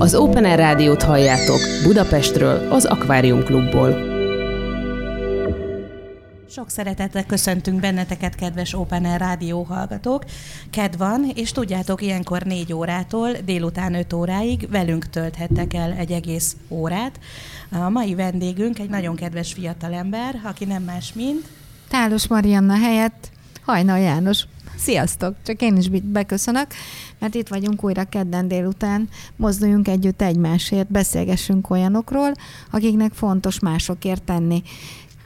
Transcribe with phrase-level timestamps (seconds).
[0.00, 3.96] Az Open Air Rádiót halljátok Budapestről, az Akvárium Klubból.
[6.50, 10.24] Sok szeretettel köszöntünk benneteket, kedves Open Air Rádió hallgatók.
[10.70, 16.56] Ked van, és tudjátok, ilyenkor négy órától délután 5 óráig velünk tölthettek el egy egész
[16.68, 17.20] órát.
[17.70, 21.44] A mai vendégünk egy nagyon kedves fiatalember, aki nem más, mint...
[21.88, 23.30] Tálos Marianna helyett
[23.64, 24.44] Hajnal János.
[24.78, 25.34] Sziasztok!
[25.44, 26.66] Csak én is beköszönök,
[27.18, 29.08] mert itt vagyunk újra kedden délután.
[29.36, 32.32] Mozduljunk együtt egymásért, beszélgessünk olyanokról,
[32.70, 34.62] akiknek fontos másokért tenni.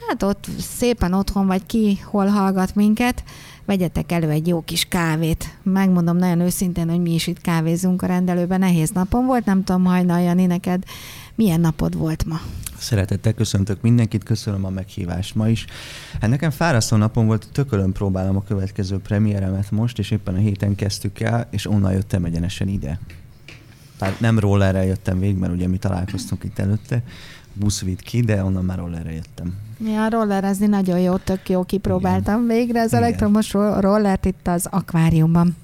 [0.07, 3.23] Hát ott szépen otthon vagy ki, hol hallgat minket,
[3.65, 5.57] vegyetek elő egy jó kis kávét.
[5.63, 8.59] Megmondom nagyon őszintén, hogy mi is itt kávézunk a rendelőben.
[8.59, 10.83] Nehéz napom volt, nem tudom, hajnal Jani, neked
[11.35, 12.39] milyen napod volt ma?
[12.83, 15.65] Szeretettel köszöntök mindenkit, köszönöm a meghívást ma is.
[16.21, 20.75] Hát nekem fárasztó napom volt, tökölön próbálom a következő premiéremet most, és éppen a héten
[20.75, 22.99] kezdtük el, és onnan jöttem egyenesen ide.
[23.97, 27.03] Tehát nem rollerrel jöttem végig, mert ugye mi találkoztunk itt előtte,
[27.53, 29.53] busz vitt ki, de onnan már rollerre jöttem.
[29.85, 32.57] Ja, rollerezni nagyon jó, tök jó, kipróbáltam Igen.
[32.57, 33.03] végre az Igen.
[33.03, 35.55] elektromos rollert itt az akváriumban.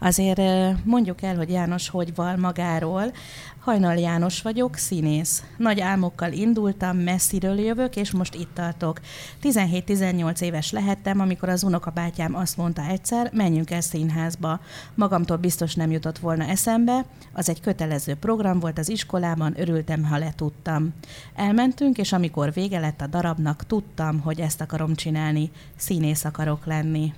[0.00, 0.40] Azért
[0.84, 3.12] mondjuk el, hogy János hogy val magáról.
[3.60, 5.44] Hajnal János vagyok, színész.
[5.56, 9.00] Nagy álmokkal indultam, messziről jövök, és most itt tartok.
[9.42, 14.60] 17-18 éves lehettem, amikor az unokabátyám azt mondta egyszer, menjünk el színházba.
[14.94, 20.18] Magamtól biztos nem jutott volna eszembe, az egy kötelező program volt az iskolában, örültem, ha
[20.18, 20.94] letudtam.
[21.34, 27.12] Elmentünk, és amikor vége lett a darabnak, tudtam, hogy ezt akarom csinálni, színész akarok lenni.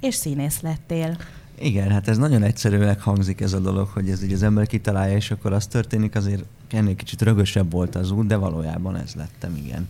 [0.00, 1.16] És színész lettél.
[1.60, 5.16] Igen, hát ez nagyon egyszerűnek hangzik ez a dolog, hogy ez így az ember kitalálja,
[5.16, 9.56] és akkor az történik, azért ennél kicsit rögösebb volt az út, de valójában ez lettem,
[9.64, 9.88] igen.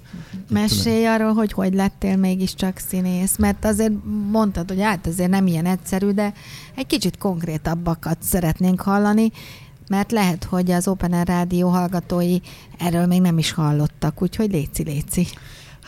[0.49, 3.93] Mesélj arról, hogy hogy lettél mégiscsak színész, mert azért
[4.31, 6.33] mondtad, hogy hát azért nem ilyen egyszerű, de
[6.75, 9.31] egy kicsit konkrétabbakat szeretnénk hallani,
[9.89, 12.39] mert lehet, hogy az Open Air Rádió hallgatói
[12.79, 15.27] erről még nem is hallottak, úgyhogy léci, léci.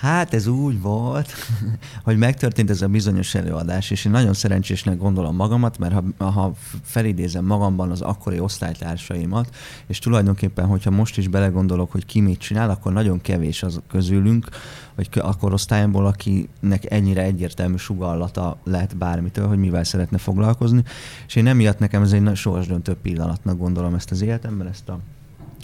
[0.01, 1.33] Hát ez úgy volt,
[2.05, 6.53] hogy megtörtént ez a bizonyos előadás, és én nagyon szerencsésnek gondolom magamat, mert ha, ha
[6.83, 9.55] felidézem magamban az akkori osztálytársaimat,
[9.87, 14.49] és tulajdonképpen, hogyha most is belegondolok, hogy ki mit csinál, akkor nagyon kevés az közülünk,
[14.95, 20.83] vagy a korosztályomból, akinek ennyire egyértelmű sugallata lehet bármitől, hogy mivel szeretne foglalkozni.
[21.27, 24.99] És én emiatt nekem ez egy sorsdöntő pillanatnak gondolom ezt az életemben, ezt a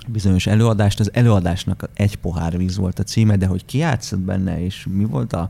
[0.07, 1.01] bizonyos előadást.
[1.01, 5.05] Az előadásnak egy pohár víz volt a címe, de hogy ki játszott benne, és mi
[5.05, 5.49] volt a,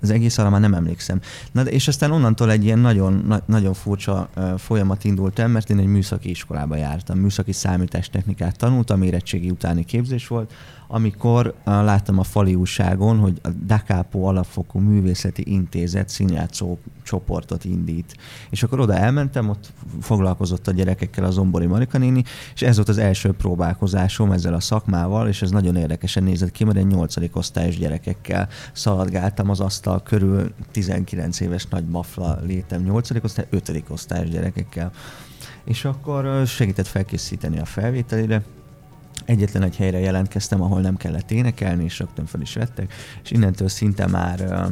[0.00, 1.20] az egész arra már nem emlékszem.
[1.52, 5.78] Na, és aztán onnantól egy ilyen nagyon, na, nagyon furcsa folyamat indult el, mert én
[5.78, 10.52] egy műszaki iskolába jártam, műszaki számítástechnikát tanultam, érettségi utáni képzés volt,
[10.94, 18.16] amikor uh, láttam a fali újságon, hogy a Dakápó Alapfokú Művészeti Intézet színjátszó csoportot indít.
[18.50, 22.88] És akkor oda elmentem, ott foglalkozott a gyerekekkel az Zombori Marika néni, és ez volt
[22.88, 27.36] az első próbálkozásom ezzel a szakmával, és ez nagyon érdekesen nézett ki, mert egy nyolcadik
[27.36, 34.28] osztályos gyerekekkel szaladgáltam az asztal körül, 19 éves nagy mafla létem, nyolcadik osztály, ötödik osztályos
[34.28, 34.92] gyerekekkel.
[35.64, 38.42] És akkor segített felkészíteni a felvételére,
[39.24, 42.92] egyetlen egy helyre jelentkeztem, ahol nem kellett énekelni, és rögtön fel is vettek,
[43.22, 44.68] és innentől szinte már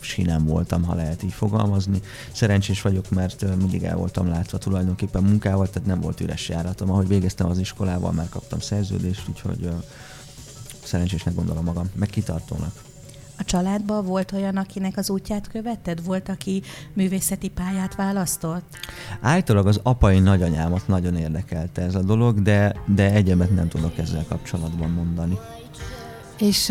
[0.00, 2.00] sinem voltam, ha lehet így fogalmazni.
[2.32, 6.90] Szerencsés vagyok, mert mindig el voltam látva tulajdonképpen munkával, tehát nem volt üres járatom.
[6.90, 9.68] Ahogy végeztem az iskolával, már kaptam szerződést, úgyhogy
[10.84, 12.85] szerencsésnek gondolom magam, meg kitartónak.
[13.38, 16.04] A családban volt olyan, akinek az útját követted?
[16.04, 18.78] Volt, aki művészeti pályát választott?
[19.20, 24.24] Általában az apai nagyanyámat nagyon érdekelte ez a dolog, de, de egyebet nem tudok ezzel
[24.28, 25.38] kapcsolatban mondani.
[26.38, 26.70] És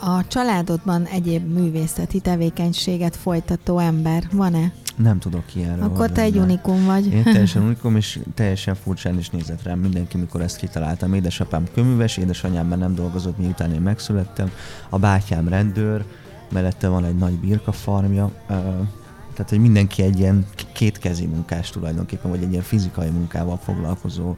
[0.00, 4.72] a családodban egyéb művészeti tevékenységet folytató ember van-e?
[4.96, 5.84] Nem tudok ilyenről.
[5.84, 7.06] Akkor te egy unikum vagy.
[7.06, 11.14] Én teljesen unikum, és teljesen furcsán is nézett rám mindenki, mikor ezt kitaláltam.
[11.14, 14.50] Édesapám köműves, édesanyám már nem dolgozott, miután én megszülettem.
[14.88, 16.04] A bátyám rendőr,
[16.50, 18.32] mellette van egy nagy birka farmja.
[19.32, 24.34] Tehát, hogy mindenki egy ilyen kétkezi munkás tulajdonképpen, vagy egy ilyen fizikai munkával foglalkozó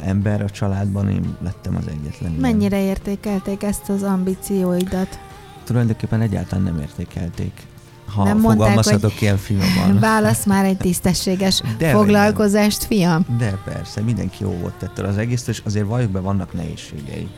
[0.00, 2.32] ember a családban, én lettem az egyetlen.
[2.32, 2.88] Mennyire ilyen.
[2.88, 5.18] értékelték ezt az ambícióidat?
[5.64, 7.66] Tulajdonképpen egyáltalán nem értékelték
[8.14, 9.98] ha nem fogalmazhatok hogy ilyen finoman.
[10.08, 13.26] Válasz már egy tisztességes de foglalkozást, fiam.
[13.38, 17.28] De persze, mindenki jó volt ettől az egész, és azért valljuk be, vannak nehézségei.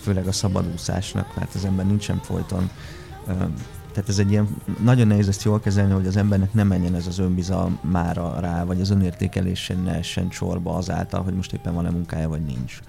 [0.00, 2.70] Főleg a szabadúszásnak, mert az ember nincsen folyton
[3.94, 4.48] tehát ez egy ilyen,
[4.82, 8.80] nagyon nehéz ezt jól kezelni, hogy az embernek nem menjen ez az önbizalmára rá, vagy
[8.80, 12.80] az önértékelésen ne essen csorba azáltal, hogy most éppen van-e munkája, vagy nincs.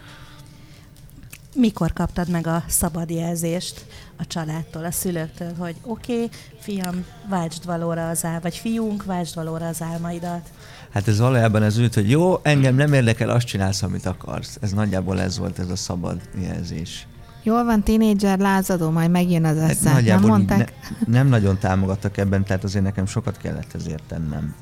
[1.56, 3.86] Mikor kaptad meg a szabad jelzést
[4.18, 6.30] a családtól, a szülőktől, hogy oké, okay,
[6.60, 10.50] fiam, váltsd valóra az ál, vagy fiunk, váltsd valóra az álmaidat?
[10.90, 14.58] Hát ez valójában ez úgy, hogy jó, engem nem érdekel, azt csinálsz, amit akarsz.
[14.62, 17.08] Ez nagyjából ez volt ez a szabad jelzés.
[17.44, 19.90] Jól van, tínédzser, lázadó, majd megjön az esze.
[19.90, 20.74] Hát nem mondták?
[21.06, 24.56] Ne, nem nagyon támogattak ebben, tehát azért nekem sokat kellett ezért tennem.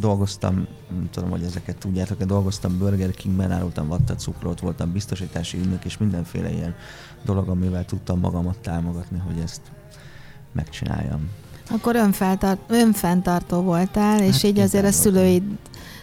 [0.00, 5.58] Dolgoztam, nem tudom, hogy ezeket tudjátok, de dolgoztam Burger Kingben, árultam vatta cukrot, voltam biztosítási
[5.58, 6.74] ügynök, és mindenféle ilyen
[7.24, 9.60] dolog, amivel tudtam magamat támogatni, hogy ezt
[10.52, 11.28] megcsináljam.
[11.70, 15.42] Akkor önfeltart, önfenntartó voltál, és hát így azért a szülőid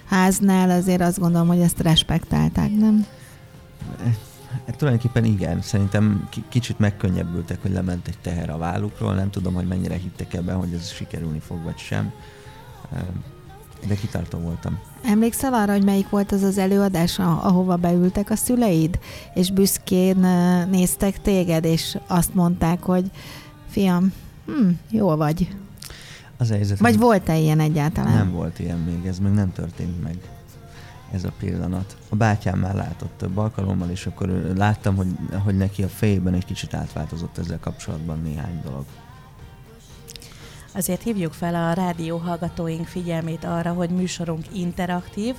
[0.06, 3.06] háznál azért azt gondolom, hogy ezt respektálták, nem?
[4.66, 9.68] Hát tulajdonképpen igen, szerintem kicsit megkönnyebbültek, hogy lement egy teher a vállukról, nem tudom, hogy
[9.68, 12.12] mennyire hittek ebben, hogy ez sikerülni fog, vagy sem,
[13.88, 14.80] de kitartó voltam.
[15.06, 19.00] Emlékszel arra, hogy melyik volt az az előadás, ahova beültek a szüleid,
[19.34, 20.18] és büszkén
[20.70, 23.12] néztek téged, és azt mondták, hogy
[23.70, 24.14] fiam,
[24.46, 25.56] hm, jó vagy.
[26.38, 28.14] Az helyzet, Vagy volt-e ilyen egyáltalán?
[28.14, 30.18] Nem volt ilyen még, ez még nem történt meg
[31.14, 31.98] ez a pillanat.
[32.10, 35.08] A bátyám már látott több alkalommal, és akkor láttam, hogy,
[35.44, 38.86] hogy neki a fejében egy kicsit átváltozott ezzel kapcsolatban néhány dolog.
[40.76, 45.36] Azért hívjuk fel a rádió hallgatóink figyelmét arra, hogy műsorunk interaktív.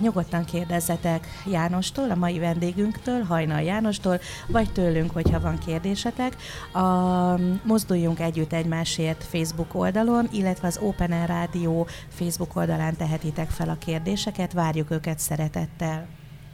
[0.00, 6.36] Nyugodtan kérdezzetek Jánostól, a mai vendégünktől, Hajnal Jánostól, vagy tőlünk, hogyha van kérdésetek.
[6.72, 13.68] A Mozduljunk Együtt Egymásért Facebook oldalon, illetve az Open Air Rádió Facebook oldalán tehetitek fel
[13.68, 16.06] a kérdéseket, várjuk őket szeretettel.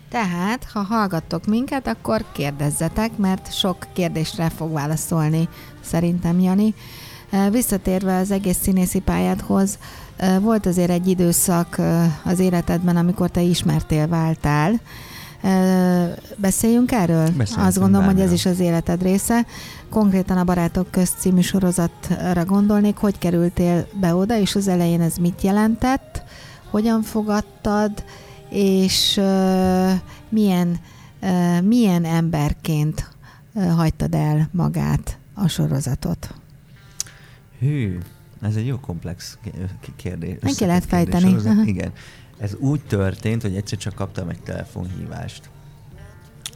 [0.08, 5.48] Tehát, ha hallgattok minket, akkor kérdezzetek, mert sok kérdésre fog válaszolni
[5.80, 6.74] szerintem Jani.
[7.50, 9.78] Visszatérve az egész színészi pályádhoz,
[10.40, 11.80] volt azért egy időszak
[12.24, 14.80] az életedben, amikor te ismertél, váltál.
[16.36, 17.30] Beszéljünk erről?
[17.30, 19.46] Beszéljünk Azt gondolom, hogy ez is az életed része.
[19.90, 25.16] Konkrétan a Barátok közt című sorozatra gondolnék, hogy kerültél be oda, és az elején ez
[25.16, 26.22] mit jelentett,
[26.70, 28.04] hogyan fogadtad,
[28.48, 29.20] és
[30.28, 30.76] milyen,
[31.62, 33.08] milyen emberként
[33.76, 36.34] hagytad el magát a sorozatot?
[37.62, 37.98] Hű,
[38.40, 39.38] ez egy jó komplex
[39.96, 40.36] kérdés.
[40.40, 41.36] Meg kellett fejteni.
[41.64, 41.92] Igen.
[42.38, 45.50] Ez úgy történt, hogy egyszer csak kaptam egy telefonhívást,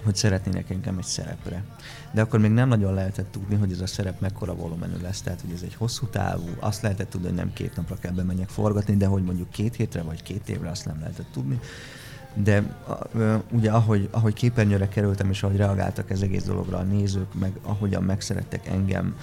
[0.04, 1.64] hogy szeretnének engem egy szerepre.
[2.12, 5.40] De akkor még nem nagyon lehetett tudni, hogy ez a szerep mekkora volumenű lesz, tehát
[5.40, 8.96] hogy ez egy hosszú távú, azt lehetett tudni, hogy nem két napra kell bemenjek forgatni,
[8.96, 11.60] de hogy mondjuk két hétre vagy két évre, azt nem lehetett tudni.
[12.34, 12.76] De
[13.50, 18.02] ugye ahogy, ahogy képernyőre kerültem, és ahogy reagáltak ez egész dologra a nézők, meg ahogyan
[18.02, 19.16] megszerettek engem,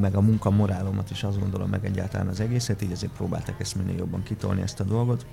[0.00, 3.96] meg a munkamorálomat is azt gondolom meg egyáltalán az egészet, így azért próbáltak ezt minél
[3.96, 5.26] jobban kitolni ezt a dolgot.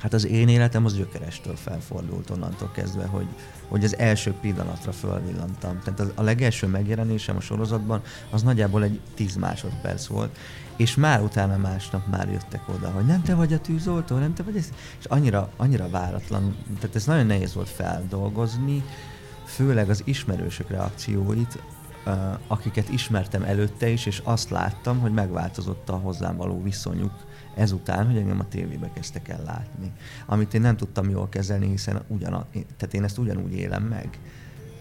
[0.00, 3.26] Hát az én életem az gyökerestől felfordult onnantól kezdve, hogy,
[3.68, 5.80] hogy az első pillanatra fölvillantam.
[5.84, 10.36] Tehát az, a legelső megjelenésem a sorozatban az nagyjából egy 10 másodperc volt,
[10.76, 14.42] és már utána másnap már jöttek oda, hogy nem te vagy a tűzoltó, nem te
[14.42, 14.68] vagy ez,
[14.98, 18.84] és annyira, annyira váratlan, tehát ez nagyon nehéz volt feldolgozni,
[19.44, 21.58] főleg az ismerősök reakcióit,
[22.46, 27.12] akiket ismertem előtte is, és azt láttam, hogy megváltozott a hozzám való viszonyuk
[27.56, 29.92] ezután, hogy engem a tévébe kezdtek el látni.
[30.26, 34.18] Amit én nem tudtam jól kezelni, hiszen ugyan, tehát én ezt ugyanúgy élem meg.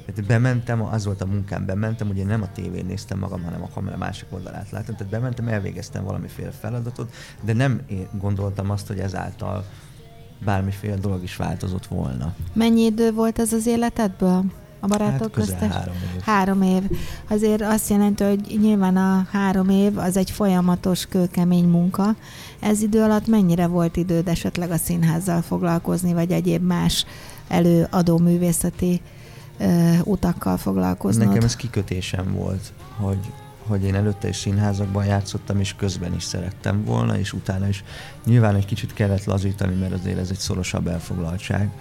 [0.05, 3.69] Tehát bementem, az volt a munkám, bementem, ugye nem a tévén néztem magam, hanem a
[3.73, 8.99] kamera másik oldalát láttam, tehát bementem, elvégeztem valamiféle feladatot, de nem én gondoltam azt, hogy
[8.99, 9.65] ezáltal
[10.45, 12.35] bármiféle dolog is változott volna.
[12.53, 14.43] Mennyi idő volt ez az életedből?
[14.83, 15.71] A barátok hát köztes?
[15.71, 16.21] Három év.
[16.21, 16.83] három év.
[17.29, 22.15] Azért azt jelenti, hogy nyilván a három év az egy folyamatos, kőkemény munka.
[22.59, 27.05] Ez idő alatt mennyire volt időd esetleg a színházzal foglalkozni, vagy egyéb más
[27.47, 29.01] előadó művészeti
[29.59, 31.25] ö, utakkal foglalkozni?
[31.25, 33.31] Nekem ez kikötésem volt, hogy,
[33.67, 37.83] hogy én előtte is színházakban játszottam, és közben is szerettem volna, és utána is
[38.25, 41.71] nyilván egy kicsit kellett lazítani, mert azért ez egy szorosabb elfoglaltság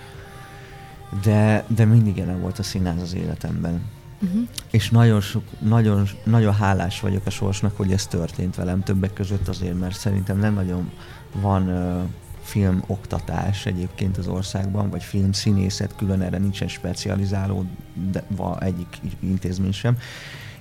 [1.23, 3.83] de, de mindig jelen volt a színház az életemben.
[4.23, 4.49] Uh-huh.
[4.71, 9.49] És nagyon, sok, nagyon, nagyon hálás vagyok a sorsnak, hogy ez történt velem többek között
[9.49, 10.91] azért, mert szerintem nem nagyon
[11.41, 12.03] van uh,
[12.43, 17.65] film oktatás egyébként az országban, vagy film színészet, külön erre nincsen specializáló,
[18.11, 19.99] de va, egyik intézmény sem.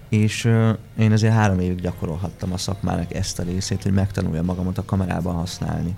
[0.10, 4.78] És uh, én azért három évig gyakorolhattam a szakmának ezt a részét, hogy megtanuljam magamat
[4.78, 5.96] a kamerában használni.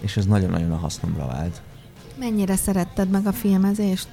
[0.00, 1.62] És ez nagyon-nagyon a hasznomra vált.
[2.18, 4.08] Mennyire szeretted meg a filmezést?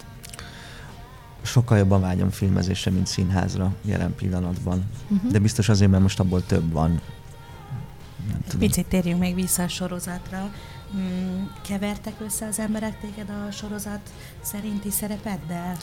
[1.41, 4.83] Sokkal jobban vágyom filmezésre, mint színházra jelen pillanatban.
[5.09, 5.31] Uh-huh.
[5.31, 7.01] De biztos azért, mert most abból több van.
[8.59, 10.51] Picit térjünk még vissza a sorozatra.
[10.91, 13.99] Hmm, kevertek össze az emberek téged a sorozat
[14.41, 15.77] szerinti szerepeddel?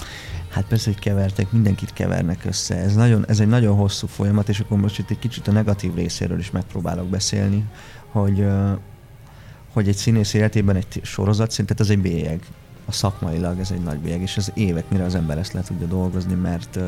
[0.48, 2.76] Hát persze, hogy kevertek, mindenkit kevernek össze.
[2.76, 5.94] Ez, nagyon, ez egy nagyon hosszú folyamat, és akkor most itt egy kicsit a negatív
[5.94, 7.64] részéről is megpróbálok beszélni,
[8.10, 8.46] hogy,
[9.72, 12.40] hogy egy színész életében egy sorozat szintet az egy bélyeg.
[12.86, 15.86] A szakmailag ez egy nagy bélyeg, és az évek, mire az ember ezt le tudja
[15.86, 16.78] dolgozni, mert,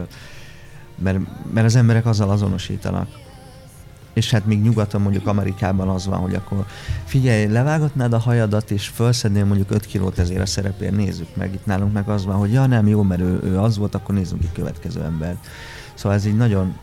[0.99, 1.19] mert,
[1.53, 3.09] mert az emberek azzal azonosítanak,
[4.13, 6.67] és hát még nyugaton mondjuk Amerikában az van, hogy akkor
[7.05, 11.55] figyelj, levágatnád a hajadat, és felszednél mondjuk 5 kilót ezért a szerepért, nézzük meg.
[11.55, 14.15] Itt nálunk meg az van, hogy ja nem, jó, mert ő, ő az volt, akkor
[14.15, 15.47] nézzünk egy következő embert.
[15.95, 16.77] Szóval ez így nagyon,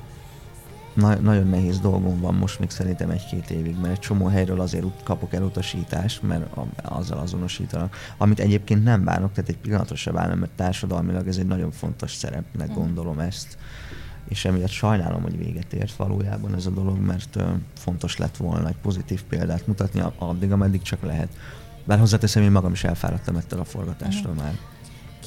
[0.93, 4.85] na, nagyon nehéz dolgom van most még szerintem egy-két évig, mert egy csomó helyről azért
[5.03, 6.45] kapok elutasítást, mert
[6.81, 7.95] azzal azonosítanak.
[8.17, 12.13] Amit egyébként nem bánok, tehát egy pillanatra se bánom, mert társadalmilag ez egy nagyon fontos
[12.13, 13.57] szerepnek gondolom ezt
[14.29, 17.43] és emiatt sajnálom, hogy véget ért valójában ez a dolog, mert uh,
[17.75, 21.29] fontos lett volna egy pozitív példát mutatni addig, ameddig csak lehet.
[21.85, 24.45] Bár hozzáteszem, én magam is elfáradtam ettől a forgatástól uh-huh.
[24.45, 24.57] már.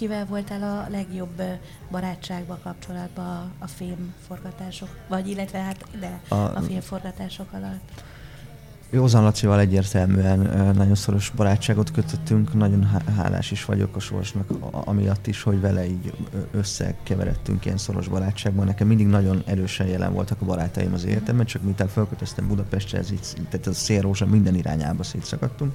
[0.02, 1.42] Kivel voltál a legjobb
[1.90, 8.02] barátságba kapcsolatban a, a filmforgatások, vagy illetve hát de a, a filmforgatások alatt?
[8.90, 10.38] Józan Lacival egyértelműen
[10.76, 12.84] nagyon szoros barátságot kötöttünk, nagyon
[13.16, 16.12] hálás is vagyok a sorsnak amiatt is, hogy vele így
[16.50, 18.66] összekeveredtünk ilyen szoros barátságban.
[18.66, 23.10] Nekem mindig nagyon erősen jelen voltak a barátaim az életemben, csak miután felkötöztem Budapestre, ez
[23.10, 25.74] így, tehát a szélrózsa minden irányába szétszakadtunk.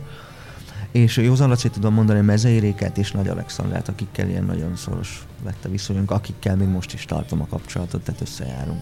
[0.92, 5.66] És Józan Laci tudom mondani Mezei Réket és Nagy Alexandrát, akikkel ilyen nagyon szoros lett
[5.66, 8.82] a viszonyunk, akikkel még most is tartom a kapcsolatot, tehát összejárunk.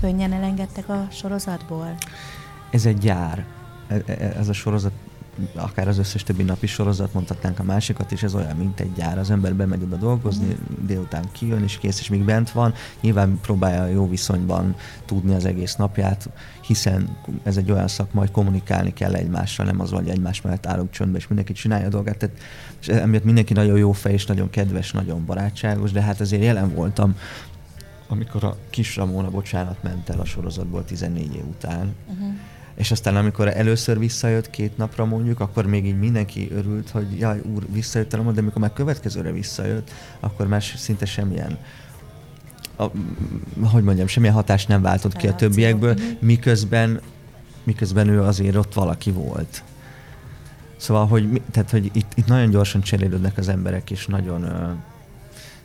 [0.00, 1.96] Könnyen elengedtek a sorozatból?
[2.70, 3.46] Ez egy gyár
[3.90, 4.92] E, e, ez a sorozat
[5.54, 9.18] akár az összes többi napi sorozat, mondhatnánk a másikat is, ez olyan, mint egy gyár.
[9.18, 10.86] Az ember bemegy oda dolgozni, mm.
[10.86, 12.74] délután kijön, és kész, és még bent van.
[13.00, 16.30] Nyilván próbálja jó viszonyban tudni az egész napját,
[16.60, 20.90] hiszen ez egy olyan szakma, hogy kommunikálni kell egymással, nem az, hogy egymás mellett állunk
[20.90, 22.16] csöndbe, és mindenki csinálja a dolgát.
[22.16, 22.36] Tehát,
[22.80, 26.74] és emiatt mindenki nagyon jó fej, és nagyon kedves, nagyon barátságos, de hát azért jelen
[26.74, 27.14] voltam
[28.12, 31.94] amikor a kis Ramóna, bocsánat, ment el a sorozatból 14 év után.
[32.06, 32.34] Uh-huh
[32.80, 37.40] és aztán amikor először visszajött két napra mondjuk, akkor még így mindenki örült, hogy jaj,
[37.54, 41.58] úr, visszajött el, de amikor már következőre visszajött, akkor már szinte semmilyen
[42.76, 42.90] a,
[43.66, 46.02] hogy mondjam, semmilyen hatást nem váltott ki a többiekből, mhm.
[46.18, 47.00] miközben,
[47.64, 49.62] miközben ő azért ott valaki volt.
[50.76, 54.44] Szóval, hogy, tehát, hogy itt, itt nagyon gyorsan cserélődnek az emberek, és nagyon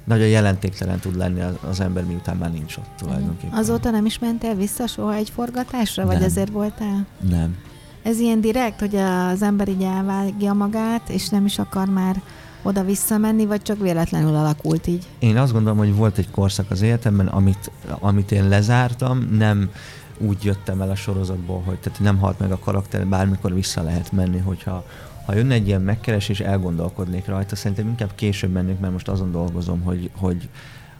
[0.06, 3.58] nagyon jelentéktelen tud lenni az, az ember, miután már nincs ott tulajdonképpen.
[3.58, 6.24] Azóta nem is mentél vissza soha egy forgatásra, vagy nem.
[6.24, 7.06] ezért voltál?
[7.30, 7.58] Nem.
[8.04, 12.22] Ez ilyen direkt, hogy az ember így elvágja magát, és nem is akar már
[12.64, 15.08] oda visszamenni, vagy csak véletlenül alakult így?
[15.20, 19.70] Én azt gondolom, hogy volt egy korszak az életemben, amit, amit én lezártam, nem
[20.18, 24.12] úgy jöttem el a sorozatból, hogy tehát nem halt meg a karakter, bármikor vissza lehet
[24.12, 24.86] menni, hogyha
[25.26, 27.56] ha jönne egy ilyen megkeresés, elgondolkodnék rajta.
[27.56, 30.50] Szerintem inkább később mennék, mert most azon dolgozom, hogy, hogy,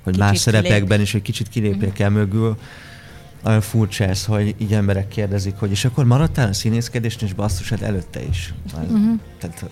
[0.04, 2.06] hogy más szerepekben is, hogy kicsit kilépjek uh-huh.
[2.06, 2.58] el mögül.
[3.44, 7.70] Nagyon furcsa ez, hogy így emberek kérdezik, hogy és akkor maradtál a színészkedésnél, és basszus,
[7.70, 8.54] hát előtte is.
[8.74, 9.20] Uh-huh.
[9.40, 9.66] Tehát,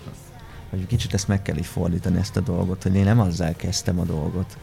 [0.70, 3.98] hogy kicsit ezt meg kell így fordítani, ezt a dolgot, hogy én nem azzal kezdtem
[4.00, 4.56] a dolgot.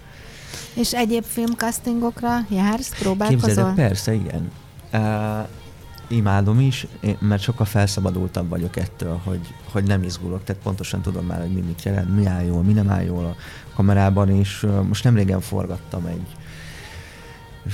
[0.74, 3.48] És egyéb filmcastingokra jársz, próbálkozol?
[3.48, 4.52] Képzeld, persze, igen.
[4.94, 5.48] Uh,
[6.12, 6.88] imádom is,
[7.20, 11.62] mert sokkal felszabadultabb vagyok ettől, hogy, hogy nem izgulok, tehát pontosan tudom már, hogy mi
[11.62, 13.36] mit jelent, mi áll jól, mi nem áll jól a
[13.76, 16.26] kamerában, és most nem régen forgattam egy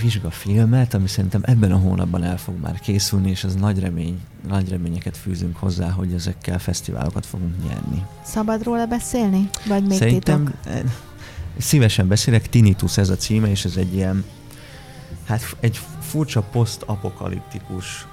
[0.01, 4.70] vizsgafilmet, ami szerintem ebben a hónapban el fog már készülni, és ez nagy remény, nagy
[4.70, 8.06] reményeket fűzünk hozzá, hogy ezekkel fesztiválokat fogunk nyerni.
[8.24, 9.50] Szabad róla beszélni?
[9.67, 10.75] Vagy még Szerintem titok?
[10.75, 10.82] Eh,
[11.58, 14.25] szívesen beszélek, Tinnitus ez a címe, és ez egy ilyen,
[15.25, 18.08] hát egy furcsa posztapokaliptikus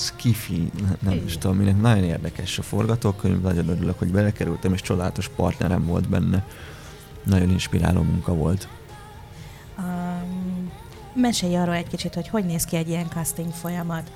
[0.00, 5.28] skifi, nem is tudom minek, nagyon érdekes a forgatókönyv, nagyon örülök, hogy belekerültem, és csodálatos
[5.28, 6.46] partnerem volt benne.
[7.24, 8.68] Nagyon inspiráló munka volt.
[9.78, 10.70] Um,
[11.14, 14.10] mesélj arról egy kicsit, hogy hogy néz ki egy ilyen casting folyamat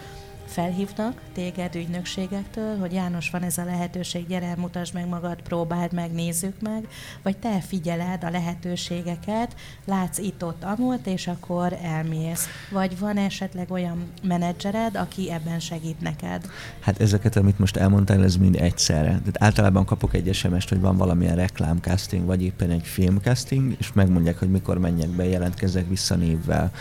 [0.46, 6.12] felhívnak téged ügynökségektől, hogy János, van ez a lehetőség, gyere, mutasd meg magad, próbáld meg,
[6.12, 6.88] nézzük meg,
[7.22, 12.46] vagy te figyeled a lehetőségeket, látsz itt-ott amúlt, és akkor elmész.
[12.70, 16.46] Vagy van esetleg olyan menedzsered, aki ebben segít neked?
[16.80, 19.08] Hát ezeket, amit most elmondtál, ez mind egyszerre.
[19.08, 24.38] Tehát általában kapok egy sms hogy van valamilyen reklámcasting, vagy éppen egy filmcasting, és megmondják,
[24.38, 26.72] hogy mikor menjek be, jelentkezek vissza névvel,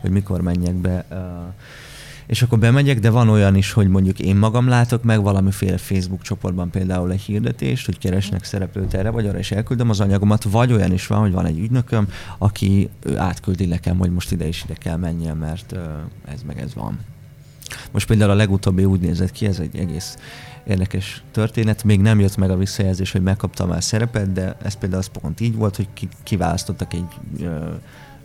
[0.00, 1.04] hogy mikor menjek be.
[1.10, 1.18] Uh,
[2.30, 6.22] és akkor bemegyek, de van olyan is, hogy mondjuk én magam látok meg valamiféle Facebook
[6.22, 10.72] csoportban például egy hirdetést, hogy keresnek szereplőt erre vagy arra, és elküldöm az anyagomat, vagy
[10.72, 12.08] olyan is van, hogy van egy ügynököm,
[12.38, 15.76] aki átküldi nekem, hogy most ide is ide kell menjen, mert
[16.24, 16.98] ez meg ez van.
[17.90, 20.16] Most például a legutóbbi úgy nézett ki, ez egy egész
[20.66, 21.84] érdekes történet.
[21.84, 25.40] Még nem jött meg a visszajelzés, hogy megkaptam már szerepet, de ez például az pont
[25.40, 27.06] így volt, hogy ki, kiválasztottak egy
[27.40, 27.68] ö,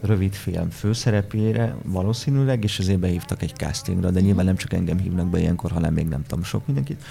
[0.02, 5.30] rövid film főszerepére valószínűleg, és ezért behívtak egy castingra, de nyilván nem csak engem hívnak
[5.30, 7.04] be ilyenkor, hanem még nem tudom sok mindenkit.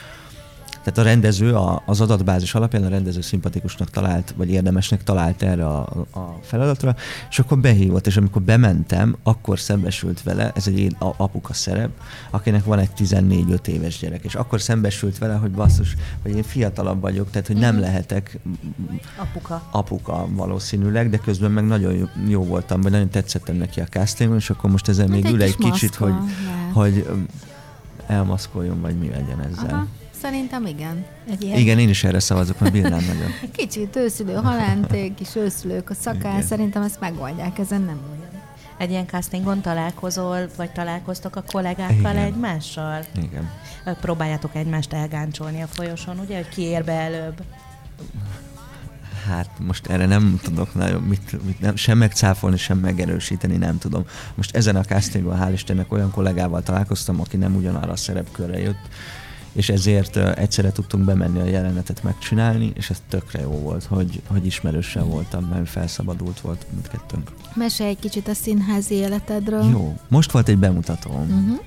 [0.85, 5.67] Tehát a rendező a, az adatbázis alapján a rendező szimpatikusnak talált, vagy érdemesnek talált erre
[5.67, 5.81] a,
[6.13, 6.97] a feladatra,
[7.31, 11.91] és akkor behívott, és amikor bementem, akkor szembesült vele, ez egy én apuka szerep,
[12.31, 17.01] akinek van egy 14-5 éves gyerek, és akkor szembesült vele, hogy basszus, hogy én fiatalabb
[17.01, 17.83] vagyok, tehát hogy nem mhm.
[17.83, 18.39] lehetek
[19.17, 24.37] apuka, apuka valószínűleg, de közben meg nagyon jó, voltam, vagy nagyon tetszettem neki a castingon,
[24.37, 26.15] és akkor most ezen még ül egy kicsit, hogy,
[26.73, 27.07] hogy
[28.07, 29.75] elmaszkoljon, vagy mi legyen ezzel.
[29.75, 29.87] Aha.
[30.25, 31.05] Szerintem igen.
[31.31, 31.59] Egy ilyen...
[31.59, 33.31] Igen, én is erre szavazok, mert bírnám nagyon.
[33.57, 38.43] Kicsit őszülő halánték, kis őszülők a szakál, szerintem ezt megoldják, ezen nem olyan.
[38.79, 42.17] Egy ilyen castingon találkozol, vagy találkoztok a kollégákkal Igen.
[42.17, 43.05] egymással?
[43.17, 43.51] Igen.
[44.01, 47.43] Próbáljátok egymást elgáncsolni a folyosón, ugye, hogy ki ér be előbb?
[49.27, 54.05] Hát most erre nem tudok nagyon mit, mit nem, sem megcáfolni, sem megerősíteni, nem tudom.
[54.35, 58.89] Most ezen a castingon hál' Istennek olyan kollégával találkoztam, aki nem ugyanarra a szerepkörre jött,
[59.55, 64.47] és ezért egyszerre tudtunk bemenni a jelenetet megcsinálni, és ez tökre jó volt, hogy, hogy
[64.47, 67.31] ismerősen voltam, mert felszabadult volt mindkettőnk.
[67.55, 69.65] Mesélj egy kicsit a színházi életedről.
[69.71, 71.61] Jó, most volt egy bemutató, uh-huh.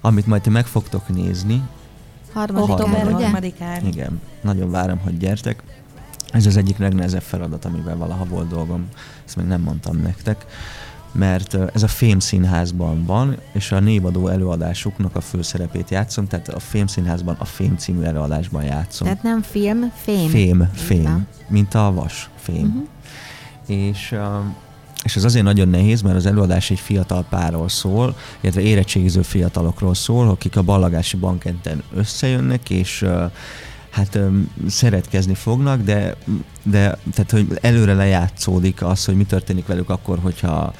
[0.00, 1.62] amit majd ti meg fogtok nézni.
[2.32, 3.24] Harmadikán, ugye?
[3.24, 3.86] Harmadikán.
[3.86, 5.62] Igen, nagyon várom, hogy gyertek.
[6.30, 8.88] Ez az egyik legnehezebb feladat, amivel valaha volt dolgom,
[9.26, 10.46] ezt még nem mondtam nektek
[11.12, 16.58] mert ez a Fém Színházban van, és a névadó előadásuknak a főszerepét játszom, tehát a
[16.58, 19.06] Fém Színházban a Fém című előadásban játszom.
[19.06, 20.28] Tehát nem film, fém.
[20.28, 22.64] Fém, fém, mint a vas, fém.
[22.66, 22.86] Uh-huh.
[23.66, 24.14] És
[25.02, 29.94] és ez azért nagyon nehéz, mert az előadás egy fiatal párról szól, illetve érettségiző fiatalokról
[29.94, 33.04] szól, akik a ballagási bankenten összejönnek, és
[33.90, 34.18] hát
[34.68, 36.16] szeretkezni fognak, de,
[36.62, 40.74] de tehát, hogy előre lejátszódik az, hogy mi történik velük akkor, hogyha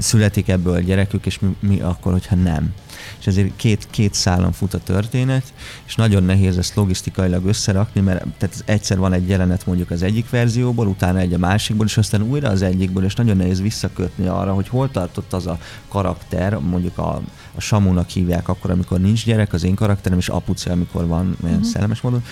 [0.00, 2.74] születik ebből gyerekük, és mi, mi akkor, hogyha nem.
[3.18, 5.52] És ezért két, két szálon fut a történet,
[5.86, 10.30] és nagyon nehéz ezt logisztikailag összerakni, mert tehát egyszer van egy jelenet mondjuk az egyik
[10.30, 14.54] verzióból, utána egy a másikból, és aztán újra az egyikből, és nagyon nehéz visszakötni arra,
[14.54, 15.58] hogy hol tartott az a
[15.88, 17.20] karakter, mondjuk a,
[17.54, 21.62] a Samunak hívják akkor, amikor nincs gyerek, az én karakterem, és apuci, amikor van, uh-huh.
[21.62, 22.22] szellemes módon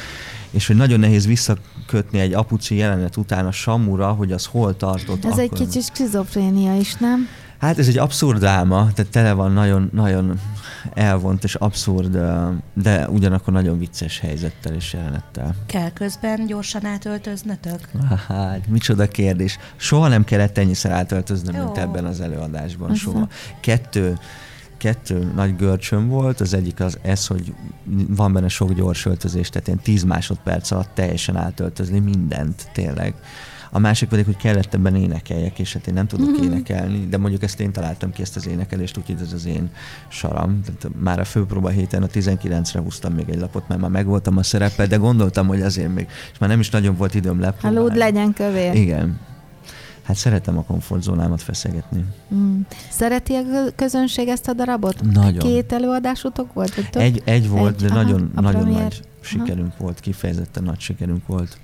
[0.51, 5.25] és hogy nagyon nehéz visszakötni egy apuci jelenet után a Samura, hogy az hol tartott.
[5.25, 5.43] Ez akkor.
[5.43, 7.29] egy kicsit skizofrénia is, nem?
[7.59, 10.41] Hát ez egy abszurd álma, tehát tele van nagyon, nagyon
[10.95, 12.19] elvont és abszurd,
[12.75, 15.55] de ugyanakkor nagyon vicces helyzettel és jelenettel.
[15.67, 17.81] Kell közben gyorsan átöltöznötök?
[18.29, 19.59] Hát, micsoda kérdés.
[19.77, 21.65] Soha nem kellett ennyiszer átöltöznöm, Jó.
[21.65, 22.91] mint ebben az előadásban.
[22.91, 23.13] Uh-huh.
[23.13, 23.29] Soha.
[23.61, 24.19] Kettő,
[24.77, 27.55] kettő nagy görcsöm volt, az egyik az ez, hogy
[28.09, 33.15] van benne sok gyors öltözés, tehát én tíz másodperc alatt teljesen átöltözni mindent, tényleg
[33.71, 36.43] a másik pedig, hogy kellett ebben énekeljek, és hát én nem tudok mm-hmm.
[36.43, 39.71] énekelni, de mondjuk ezt én találtam ki, ezt az énekelést, úgyhogy ez az én
[40.09, 40.61] saram.
[40.63, 44.43] Tehát már a főpróba héten a 19-re húztam még egy lapot, mert már megvoltam a
[44.43, 47.77] szerepe, de gondoltam, hogy azért még, és már nem is nagyon volt időm lepróbálni.
[47.77, 48.75] Halód legyen kövér.
[48.75, 49.19] Igen.
[50.03, 52.05] Hát szeretem a komfortzónámat feszegetni.
[52.35, 52.61] Mm.
[52.91, 53.43] Szereti a
[53.77, 55.03] közönség ezt a darabot?
[55.13, 55.39] Nagyon.
[55.39, 56.75] Két előadásutok volt?
[56.75, 57.03] Vagy több?
[57.03, 59.85] Egy, egy volt, egy, de aha, nagyon, nagyon nagy sikerünk aha.
[59.85, 61.59] volt, kifejezetten nagy sikerünk volt.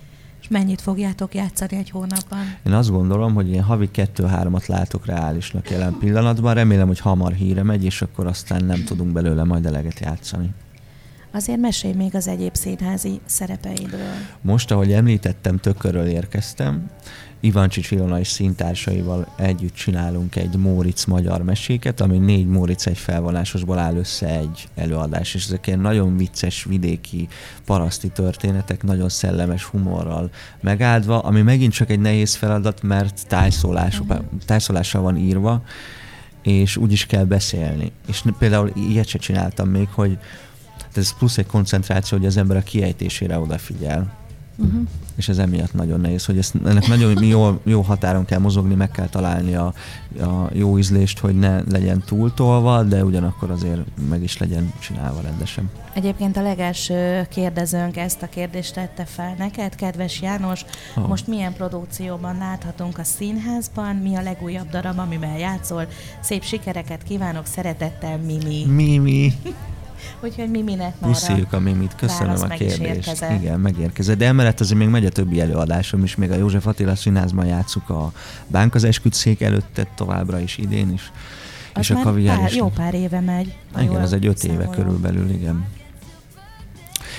[0.45, 2.57] És mennyit fogjátok játszani egy hónapban?
[2.67, 6.55] Én azt gondolom, hogy én havi kettő-háromat látok reálisnak jelen pillanatban.
[6.55, 10.51] Remélem, hogy hamar híre megy, és akkor aztán nem tudunk belőle majd eleget játszani.
[11.33, 14.13] Azért mesélj még az egyéb színházi szerepeidről.
[14.41, 16.91] Most, ahogy említettem, tökörről érkeztem.
[17.45, 23.79] Ivancsics Ilona és színtársaival együtt csinálunk egy Móricz magyar meséket, ami négy Móricz egy felvonásosból
[23.79, 27.29] áll össze egy előadás, és ezek ilyen nagyon vicces vidéki
[27.65, 30.31] paraszti történetek, nagyon szellemes humorral
[30.61, 34.19] megáldva, ami megint csak egy nehéz feladat, mert tájszólás, uh-huh.
[34.47, 35.63] tájszólással van írva,
[36.43, 37.93] és úgy is kell beszélni.
[38.07, 40.19] És például ilyet se csináltam még, hogy
[40.95, 44.24] ez plusz egy koncentráció, hogy az ember a kiejtésére odafigyel
[44.57, 44.83] Uh-huh.
[45.17, 48.91] És ez emiatt nagyon nehéz, hogy ezt, ennek nagyon jó, jó határon kell mozogni, meg
[48.91, 49.73] kell találni a,
[50.21, 55.71] a jó ízlést, hogy ne legyen túltolva, de ugyanakkor azért meg is legyen csinálva rendesen.
[55.95, 60.65] Egyébként a legelső kérdezőnk ezt a kérdést tette fel neked, kedves János.
[60.97, 61.09] Oh.
[61.09, 63.97] Most milyen produkcióban láthatunk a színházban?
[63.97, 65.87] Mi a legújabb darab, amiben játszol?
[66.21, 68.65] Szép sikereket kívánok, szeretettel Mimi.
[68.67, 69.33] Mimi.
[70.21, 73.25] Úgyhogy Miminek már Visszajük a Mimit, köszönöm a kérdést.
[73.41, 74.19] Igen, megérkezett.
[74.19, 77.89] De emellett azért még megy a többi előadásom is, még a József Attila színházban játszuk
[77.91, 78.13] a
[78.47, 81.13] Bánk az esküdszék előtt továbbra is idén is
[81.75, 82.57] Az és a kaviár pár, is.
[82.57, 83.57] jó pár éve megy.
[83.81, 84.75] Igen, az egy öt éve számolom.
[84.75, 85.67] körülbelül, igen.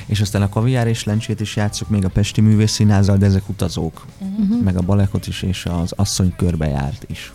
[0.05, 4.05] És aztán a kaviár és lencsét is játszok még a Pesti Művészszínházzal, de ezek utazók.
[4.19, 4.63] Uh-huh.
[4.63, 7.33] Meg a balekot is, és az asszony körbejárt is.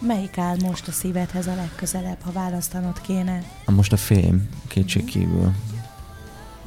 [0.00, 3.42] Melyik áll most a szívedhez a legközelebb, ha választanod kéne?
[3.66, 5.52] Most a fém, kétségkívül.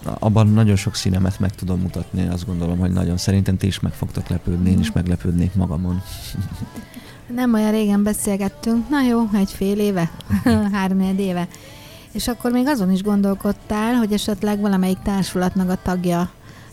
[0.04, 3.94] Abban nagyon sok színemet meg tudom mutatni, azt gondolom, hogy nagyon szerintem ti is meg
[3.94, 6.02] fogtok lepődni, én is meglepődnék magamon.
[7.36, 10.12] Nem olyan régen beszélgettünk, na jó, egy fél éve,
[10.74, 11.48] három éve.
[12.12, 16.30] És akkor még azon is gondolkodtál, hogy esetleg valamelyik társulatnak a tagja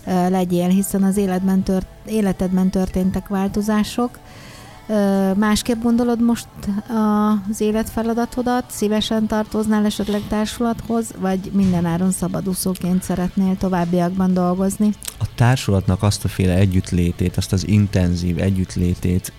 [0.07, 4.19] legyél, hiszen az életben tört, életedben történtek változások.
[5.37, 6.47] Másképp gondolod most
[7.51, 8.65] az életfeladatodat?
[8.71, 14.91] Szívesen tartoznál esetleg társulathoz, vagy mindenáron szabadúszóként szeretnél továbbiakban dolgozni?
[15.19, 19.33] A társulatnak azt a féle együttlétét, azt az intenzív együttlétét,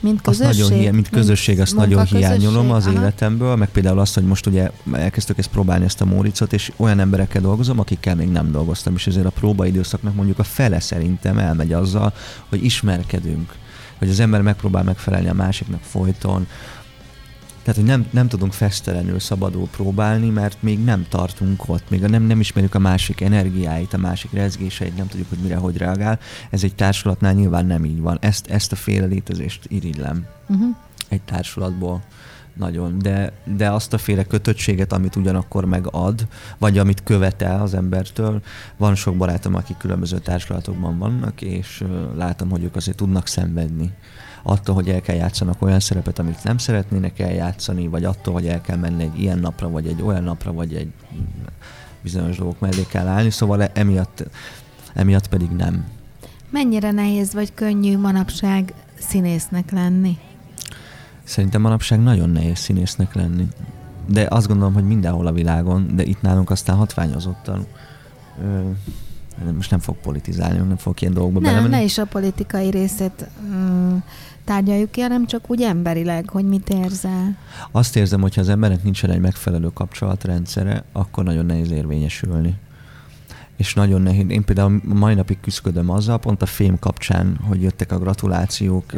[0.00, 0.62] Mint azt közösség?
[0.62, 2.94] nagyon, hi- mint közösség, azt nagyon hiányolom az Aha.
[3.00, 7.00] életemből, meg például azt, hogy most ugye elkezdtük ezt próbálni, ezt a Móricot, és olyan
[7.00, 11.72] emberekkel dolgozom, akikkel még nem dolgoztam, és ezért a próbaidőszaknak mondjuk a fele szerintem elmegy
[11.72, 12.12] azzal,
[12.48, 13.52] hogy ismerkedünk,
[14.02, 16.46] hogy az ember megpróbál megfelelni a másiknak folyton,
[17.62, 22.22] tehát, hogy nem, nem tudunk fesztelenül szabadul próbálni, mert még nem tartunk ott, még nem,
[22.22, 26.18] nem ismerjük a másik energiáit, a másik rezgéseit, nem tudjuk, hogy mire, hogy reagál.
[26.50, 28.18] Ez egy társulatnál nyilván nem így van.
[28.20, 30.76] Ezt, ezt a féle létezést irigylem Uh-huh.
[31.08, 32.02] egy társulatból
[32.56, 36.26] nagyon, de, de azt a féle kötöttséget, amit ugyanakkor megad,
[36.58, 38.42] vagy amit követel az embertől,
[38.76, 41.84] van sok barátom, akik különböző társulatokban vannak, és
[42.14, 43.92] látom, hogy ők azért tudnak szenvedni.
[44.42, 48.60] Attól, hogy el kell játszanak olyan szerepet, amit nem szeretnének eljátszani, vagy attól, hogy el
[48.60, 50.92] kell menni egy ilyen napra, vagy egy olyan napra, vagy egy
[52.02, 54.24] bizonyos dolgok mellé kell állni, szóval emiatt,
[54.94, 55.84] emiatt pedig nem.
[56.50, 60.18] Mennyire nehéz vagy könnyű manapság színésznek lenni?
[61.24, 63.48] Szerintem manapság nagyon nehéz színésznek lenni.
[64.06, 67.66] De azt gondolom, hogy mindenhol a világon, de itt nálunk aztán hatványozottan.
[68.42, 68.70] Ö,
[69.54, 71.74] most nem fog politizálni, nem fog ilyen dolgokba Nem, belemenni.
[71.74, 73.96] ne is a politikai részét mm,
[74.44, 77.36] tárgyaljuk ki, hanem csak úgy emberileg, hogy mit érzel.
[77.70, 82.54] Azt érzem, hogy ha az embernek nincsen egy megfelelő kapcsolatrendszere, akkor nagyon nehéz érvényesülni.
[83.56, 84.24] És nagyon nehéz.
[84.28, 88.92] Én például mai napig küzdködöm azzal, pont a fém kapcsán, hogy jöttek a gratulációk,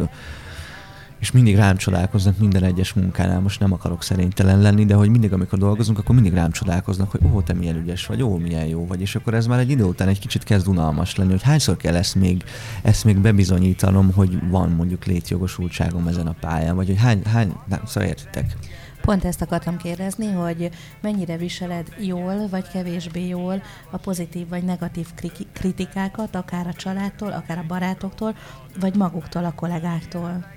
[1.24, 3.40] és mindig rám csodálkoznak minden egyes munkánál.
[3.40, 7.20] Most nem akarok szerénytelen lenni, de hogy mindig, amikor dolgozunk, akkor mindig rám csodálkoznak, hogy
[7.34, 9.00] ó, te milyen ügyes vagy, ó, milyen jó vagy.
[9.00, 11.94] És akkor ez már egy idő után egy kicsit kezd unalmas lenni, hogy hányszor kell
[11.94, 12.44] ezt még,
[12.82, 17.80] ezt még bebizonyítanom, hogy van mondjuk létjogosultságom ezen a pályán, vagy hogy hány, hány nem,
[17.86, 18.56] szóval értitek.
[19.00, 25.06] Pont ezt akartam kérdezni, hogy mennyire viseled jól vagy kevésbé jól a pozitív vagy negatív
[25.14, 28.36] kri- kritikákat, akár a családtól, akár a barátoktól,
[28.80, 30.53] vagy maguktól, a kollégáktól.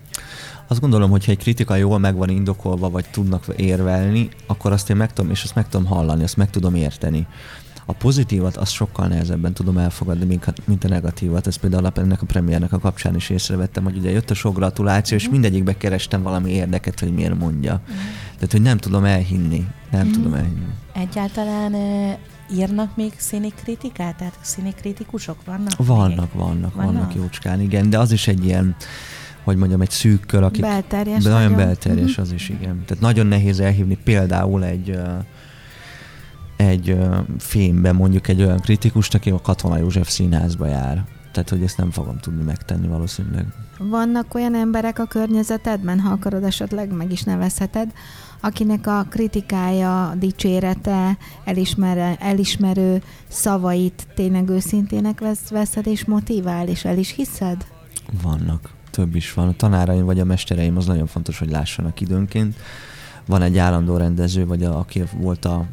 [0.67, 4.89] Azt gondolom, hogy ha egy kritika jól meg van indokolva, vagy tudnak érvelni, akkor azt
[4.89, 7.27] én meg tudom, és azt meg tudom hallani, azt meg tudom érteni.
[7.89, 10.25] A pozitívat azt sokkal nehezebben tudom elfogadni,
[10.65, 11.47] mint- a negatívat.
[11.47, 15.17] Ez például ennek a premiernek a kapcsán is észrevettem, hogy ugye jött a sok gratuláció,
[15.17, 17.81] és mindegyikbe kerestem valami érdeket, hogy miért mondja.
[18.35, 19.67] Tehát, hogy nem tudom elhinni.
[19.91, 20.11] Nem Mhm.
[20.15, 20.65] tudom elhinni.
[20.93, 21.75] Egyáltalán
[22.53, 24.15] írnak még színi kritikát?
[24.15, 25.71] Tehát színi kritikusok vannak?
[25.77, 26.43] Vannak, még?
[26.43, 27.15] vannak, vannak, Vannak?
[27.15, 28.75] jócskán, igen, de az is egy ilyen,
[29.47, 30.61] hogy mondjam, egy szűk kör, akik...
[30.61, 31.65] Belterjes De nagyon nagyon.
[31.65, 32.21] belterjes Mhm.
[32.21, 32.83] az is, igen.
[32.85, 34.99] Tehát nagyon nehéz elhívni például egy
[36.57, 41.05] egy ö, filmben mondjuk egy olyan kritikust, aki a Katona József színházba jár.
[41.31, 43.45] Tehát, hogy ezt nem fogom tudni megtenni valószínűleg.
[43.77, 47.91] Vannak olyan emberek a környezetedben, ha akarod esetleg meg is nevezheted,
[48.41, 56.97] akinek a kritikája, dicsérete, elismer, elismerő szavait tényleg őszintének vesz, veszed és motivál, és el
[56.97, 57.65] is hiszed?
[58.21, 58.75] Vannak.
[58.97, 59.47] Több is van.
[59.47, 62.55] A tanáraim vagy a mestereim az nagyon fontos, hogy lássanak időnként.
[63.25, 65.65] Van egy állandó rendező, vagy a, aki volt a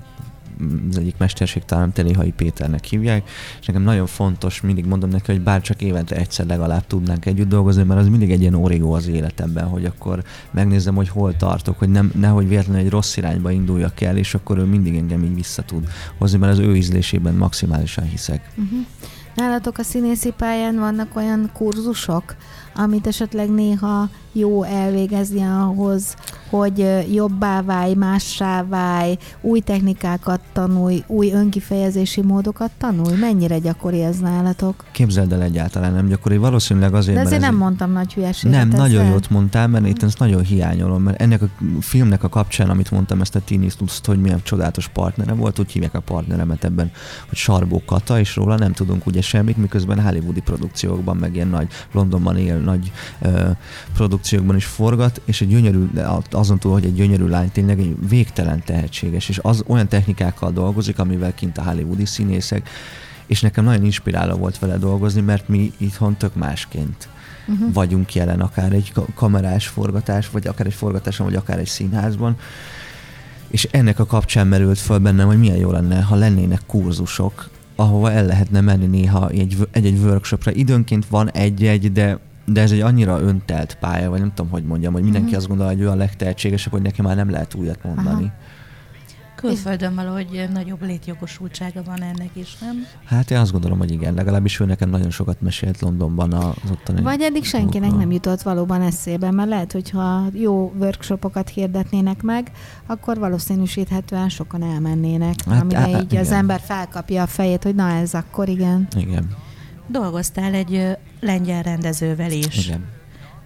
[0.90, 3.28] az egyik mesterség talán Telihai Péternek hívják,
[3.60, 7.48] és nekem nagyon fontos, mindig mondom neki, hogy bár csak évente egyszer legalább tudnánk együtt
[7.48, 11.78] dolgozni, mert az mindig egy ilyen origó az életemben, hogy akkor megnézem, hogy hol tartok,
[11.78, 15.34] hogy nem, nehogy véletlenül egy rossz irányba induljak el, és akkor ő mindig engem így
[15.34, 18.50] vissza tud hozni, mert az ő ízlésében maximálisan hiszek.
[18.56, 18.86] Uh-huh.
[19.34, 22.36] Nálatok a színészi pályán vannak olyan kurzusok,
[22.74, 26.14] amit esetleg néha jó elvégezni ahhoz,
[26.50, 33.16] hogy jobbá válj, mássá válj, új technikákat tanulj, új önkifejezési módokat tanulj?
[33.16, 34.84] Mennyire gyakori ez nálatok?
[34.92, 38.14] Képzeld el egyáltalán nem gyakori, valószínűleg azért, De mert azért ez nem egy- mondtam nagy
[38.14, 38.80] hülyeséget Nem, ezzel.
[38.80, 41.46] nagyon jót mondtál, mert itt ezt nagyon hiányolom, mert ennek a
[41.80, 45.94] filmnek a kapcsán, amit mondtam, ezt a Tinnitus-t, hogy milyen csodálatos partnere volt, úgy hívják
[45.94, 46.90] a partneremet ebben,
[47.28, 51.68] hogy Sarbó Kata, és róla nem tudunk ugye semmit, miközben hollywoodi produkciókban, meg ilyen nagy,
[51.92, 53.50] Londonban él nagy ö,
[53.94, 55.86] produkciókban is forgat, és egy gyönyörű,
[56.30, 60.98] azon túl, hogy egy gyönyörű lány tényleg egy végtelen tehetséges, és az olyan technikákkal dolgozik,
[60.98, 62.68] amivel kint a hollywoodi színészek,
[63.26, 67.08] és nekem nagyon inspiráló volt vele dolgozni, mert mi itthon tök másként
[67.46, 67.72] uh-huh.
[67.72, 72.36] vagyunk jelen, akár egy kamerás forgatás, vagy akár egy forgatáson, vagy akár egy színházban.
[73.48, 78.10] És ennek a kapcsán merült föl bennem, hogy milyen jó lenne, ha lennének kurzusok, ahova
[78.12, 79.28] el lehetne menni néha
[79.70, 80.52] egy-egy workshopra.
[80.52, 84.92] Időnként van egy-egy, de de ez egy annyira öntelt pálya, vagy nem tudom, hogy mondjam,
[84.92, 85.40] hogy mindenki uh-huh.
[85.40, 88.24] azt gondolja, hogy ő a legtehetségesebb, hogy neki már nem lehet újat mondani.
[88.24, 88.32] Aha.
[89.36, 92.86] Külföldön valahogy nagyobb létjogosultsága van ennek is, nem?
[93.04, 94.14] Hát én azt gondolom, hogy igen.
[94.14, 97.02] Legalábbis ő nekem nagyon sokat mesélt Londonban az ottani.
[97.02, 102.50] Vagy eddig senkinek nem jutott valóban eszébe, mert lehet, hogyha jó workshopokat hirdetnének meg,
[102.86, 106.20] akkor valószínűsíthetően sokan elmennének, hát, amire á, így igen.
[106.20, 108.88] az ember felkapja a fejét, hogy na ez akkor igen.
[108.96, 109.36] Igen.
[109.86, 112.66] Dolgoztál egy lengyel rendezővel is.
[112.66, 112.84] Igen.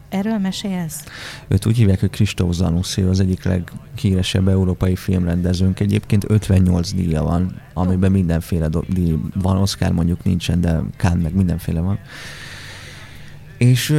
[0.09, 1.05] Erről mesélsz?
[1.49, 5.81] Őt úgy hívják, hogy Kristóf Zanussi, az egyik leghíresebb európai filmrendezőnk.
[5.81, 9.57] Egyébként 58 díja van, amiben mindenféle díj van.
[9.57, 11.99] Oscar mondjuk nincsen, de Kán meg mindenféle van.
[13.59, 13.95] És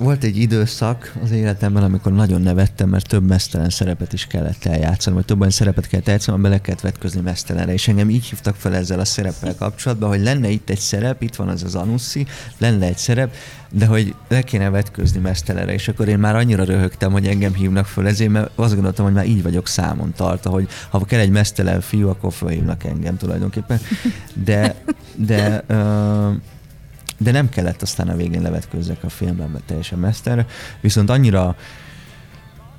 [0.00, 5.16] volt egy időszak az életemben, amikor nagyon nevettem, mert több mesztelen szerepet is kellett eljátszani,
[5.16, 7.72] vagy több olyan szerepet kellett eljátszani, amiben le kellett vetközni mesztelenre.
[7.72, 11.34] És engem így hívtak fel ezzel a szereppel kapcsolatban, hogy lenne itt egy szerep, itt
[11.34, 12.26] van az az Anussi,
[12.58, 13.34] lenne egy szerep,
[13.70, 17.86] de hogy le kéne vetközni mesztelenre, és akkor én már annyira röhögtem, hogy engem hívnak
[17.86, 21.30] föl ezért, mert azt gondoltam, hogy már így vagyok számon tartva, hogy ha kell egy
[21.30, 23.80] mesztelen fiú, akkor fölhívnak engem tulajdonképpen.
[24.44, 24.74] De,
[25.16, 26.34] de uh,
[27.22, 30.46] de nem kellett aztán a végén levetkőzzek a filmben, mert teljesen meszter.
[30.80, 31.56] Viszont annyira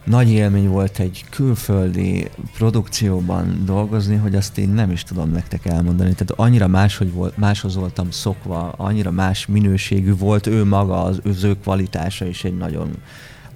[0.03, 6.13] nagy élmény volt egy külföldi produkcióban dolgozni, hogy azt én nem is tudom nektek elmondani.
[6.13, 11.43] Tehát annyira máshogy volt, máshoz voltam szokva, annyira más minőségű volt ő maga, az, az
[11.43, 12.89] ő kvalitása is egy nagyon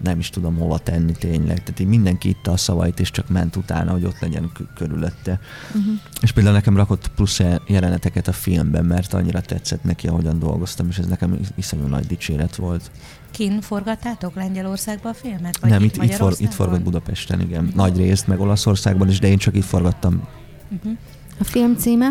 [0.03, 1.63] nem is tudom hova tenni tényleg.
[1.63, 5.39] Tehát így mindenki itta a szavait, és csak ment utána, hogy ott legyen körülötte.
[5.67, 5.93] Uh-huh.
[6.21, 10.97] És például nekem rakott plusz jeleneteket a filmben, mert annyira tetszett neki, ahogyan dolgoztam, és
[10.97, 12.91] ez nekem iszonyú nagy dicséret volt.
[13.31, 15.57] Kin forgattátok Lengyelországban a filmet?
[15.57, 17.63] Vagy nem, itt, itt, for, itt forgott Budapesten, igen.
[17.63, 17.75] Uh-huh.
[17.75, 20.27] Nagy részt, meg Olaszországban is, de én csak itt forgattam.
[20.69, 20.97] Uh-huh.
[21.39, 22.09] A film címe?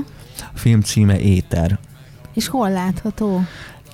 [0.54, 1.78] A film címe Éter.
[2.34, 3.40] És hol látható?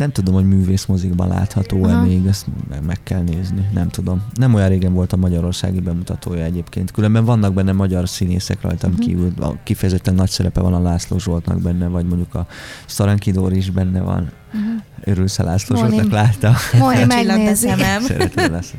[0.00, 2.46] Nem tudom, hogy művészmozikban látható-e még, ezt
[2.86, 4.22] meg kell nézni, nem tudom.
[4.34, 6.90] Nem olyan régen volt a magyarországi bemutatója egyébként.
[6.90, 9.06] Különben vannak benne magyar színészek rajtam uh-huh.
[9.06, 12.46] kívül, a kifejezetten nagy szerepe van a László Zsoltnak benne, vagy mondjuk a
[12.86, 14.30] Sztaranki Dóri is benne van.
[14.54, 14.82] Uh-huh.
[15.04, 16.54] Örülsz a László Moni, Zsoltnak látta?
[16.78, 17.68] Moni megnézi.
[18.00, 18.74] Szeretem lesz.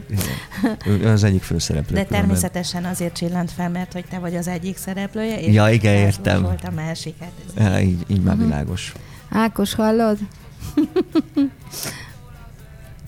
[0.88, 1.96] Ő az egyik főszereplő.
[1.96, 5.94] De természetesen azért csillant fel, mert hogy te vagy az egyik szereplője, és ja, igen,
[5.94, 6.42] értem.
[6.42, 7.16] volt a másik.
[7.20, 8.50] Hát ez ja, így, így már uh-huh.
[8.50, 8.94] világos.
[9.30, 10.18] Ákos, hallod?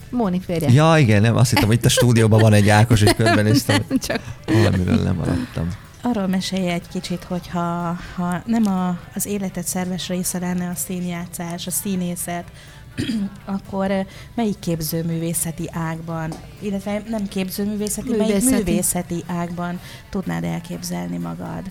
[0.09, 0.71] Móni férje.
[0.71, 3.83] Ja, igen, nem, azt hittem, hogy itt a stúdióban van egy Ákos, és körbenéztem.
[3.87, 4.21] nem, csak...
[4.45, 5.67] Valamiről nem maradtam.
[6.01, 10.75] Arról mesélj egy kicsit, hogy ha, ha nem a, az életed szerves része lenne a
[10.75, 12.43] színjátszás, a színészet,
[13.45, 18.49] akkor melyik képzőművészeti ágban, illetve nem képzőművészeti, művészeti.
[18.49, 21.63] melyik művészeti ágban tudnád elképzelni magad?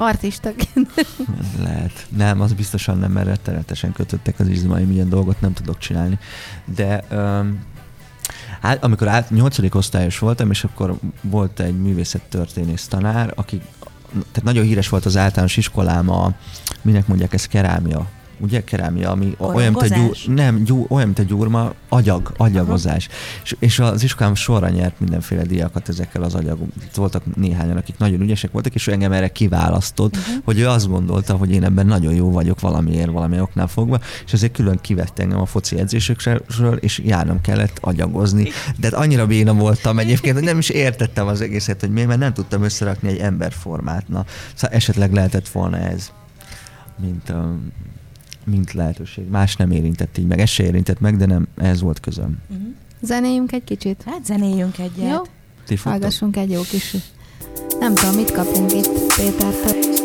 [0.00, 0.90] Artistaként.
[1.64, 2.06] Lehet.
[2.16, 6.18] Nem, az biztosan nem, mert rettenetesen kötöttek az izmaim, ilyen dolgot nem tudok csinálni.
[6.64, 7.58] De um,
[8.60, 9.74] hát, amikor át, 8.
[9.74, 13.60] osztályos voltam, és akkor volt egy művészettörténész tanár, aki
[14.12, 16.32] tehát nagyon híres volt az általános iskolám a,
[16.82, 18.06] minek mondják, ez kerámia
[18.40, 23.08] ugye kerámia, ami olyan, mint a gyúr, nem, gyúr, olyan, mint a gyurma, agyag, agyagozás.
[23.42, 26.58] És, és az iskolám sorra nyert mindenféle diákat ezekkel az agyag.
[26.94, 30.34] Voltak néhányan, akik nagyon ügyesek voltak, és ő engem erre kiválasztott, uh-huh.
[30.44, 34.32] hogy ő azt gondolta, hogy én ebben nagyon jó vagyok valamiért, valami oknál fogva, és
[34.32, 38.48] ezért külön kivett engem a foci edzésekről, és járnom kellett agyagozni.
[38.78, 42.20] De hát annyira béna voltam egyébként, hogy nem is értettem az egészet, hogy miért, mert
[42.20, 44.08] nem tudtam összerakni egy emberformát.
[44.08, 44.24] Na,
[44.54, 46.10] szóval esetleg lehetett volna ez
[47.00, 47.56] mint a,
[48.50, 49.28] mint lehetőség.
[49.28, 52.38] Más nem érintett így meg, ez se érintett meg, de nem, ez volt közöm.
[52.50, 52.66] Uh-huh.
[53.00, 54.02] Zenéljünk egy kicsit?
[54.06, 55.10] Hát zenéljünk egyet.
[55.10, 55.22] Jó?
[55.66, 56.96] Ti Hallgassunk egy jó kis...
[57.78, 59.99] Nem tudom, mit kapunk itt Pétertől.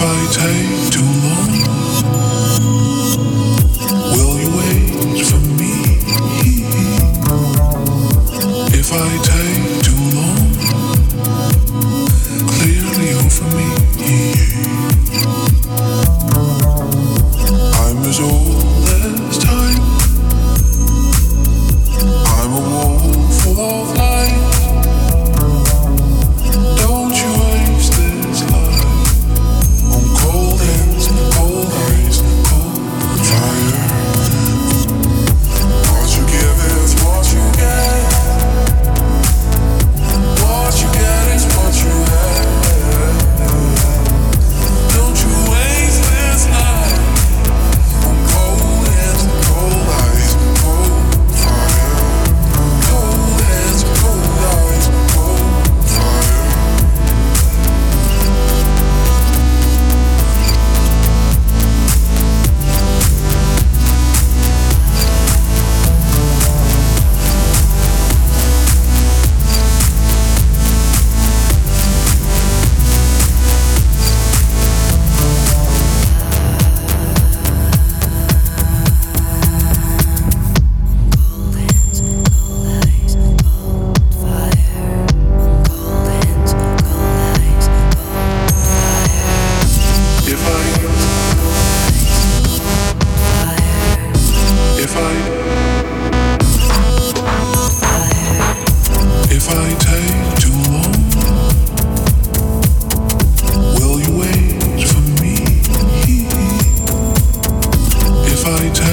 [0.00, 1.07] if I take to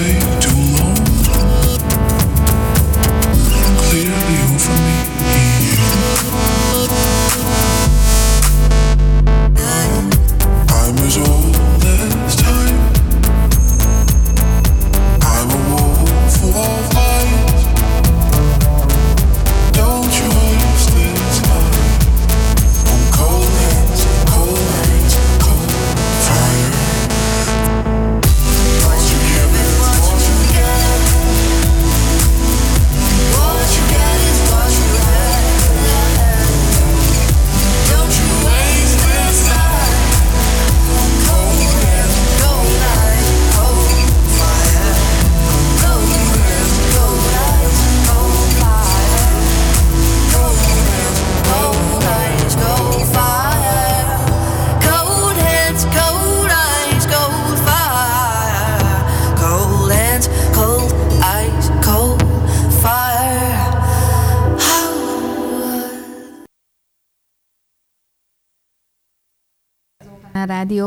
[0.05, 0.54] to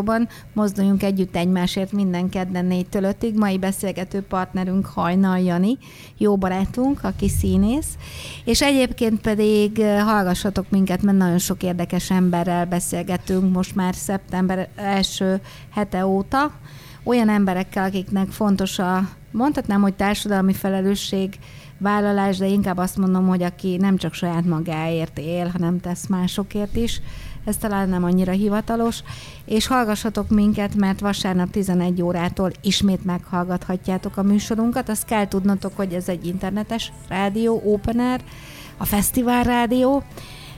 [0.08, 0.28] Rádióban.
[0.52, 3.34] Mozduljunk együtt egymásért minden kedden 4-től 5-ig.
[3.34, 5.78] Mai beszélgető partnerünk Hajnal Jani,
[6.16, 7.96] jó barátunk, aki színész.
[8.44, 14.68] És egyébként pedig eh, hallgassatok minket, mert nagyon sok érdekes emberrel beszélgetünk most már szeptember
[14.76, 15.40] első
[15.70, 16.52] hete óta.
[17.02, 21.38] Olyan emberekkel, akiknek fontos a, mondhatnám, hogy társadalmi felelősség,
[21.78, 26.76] vállalás, de inkább azt mondom, hogy aki nem csak saját magáért él, hanem tesz másokért
[26.76, 27.00] is
[27.48, 29.02] ez talán nem annyira hivatalos,
[29.44, 34.88] és hallgassatok minket, mert vasárnap 11 órától ismét meghallgathatjátok a műsorunkat.
[34.88, 38.20] Azt kell tudnotok, hogy ez egy internetes rádió, open air,
[38.76, 40.02] a Fesztivál Rádió,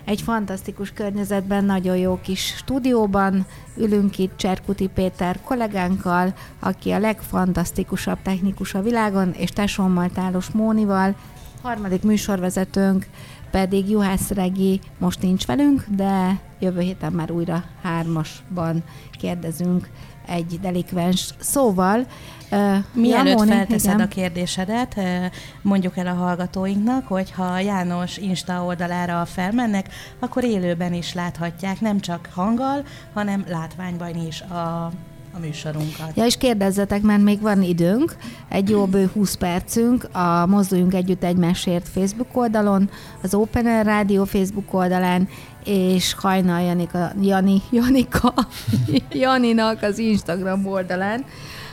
[0.05, 8.19] egy fantasztikus környezetben, nagyon jó kis stúdióban ülünk itt Cserkuti Péter kollégánkkal, aki a legfantasztikusabb
[8.23, 11.15] technikus a világon, és tesómmal Tálos Mónival,
[11.63, 13.07] harmadik műsorvezetőnk
[13.51, 19.89] pedig Juhász Regi most nincs velünk, de jövő héten már újra hármasban kérdezünk
[20.27, 21.35] egy delikvens.
[21.39, 22.07] Szóval,
[22.51, 24.07] uh, Mielőtt Móni, felteszed igen.
[24.07, 25.01] a kérdésedet,
[25.63, 32.01] mondjuk el a hallgatóinknak, hogy ha János Insta oldalára felmennek, akkor élőben is láthatják, nem
[32.01, 34.91] csak hanggal, hanem látványban is a
[35.33, 36.13] a műsorunkat.
[36.15, 38.17] Ja, és kérdezzetek, mert még van időnk,
[38.49, 42.91] egy jó bő 20 percünk a Mozduljunk Együtt Egymásért Facebook oldalon,
[43.23, 45.29] az Open Air Rádió Facebook oldalán,
[45.65, 48.35] és Hajnal Janika, Jani, Janika,
[49.13, 51.25] Janinak az Instagram oldalán.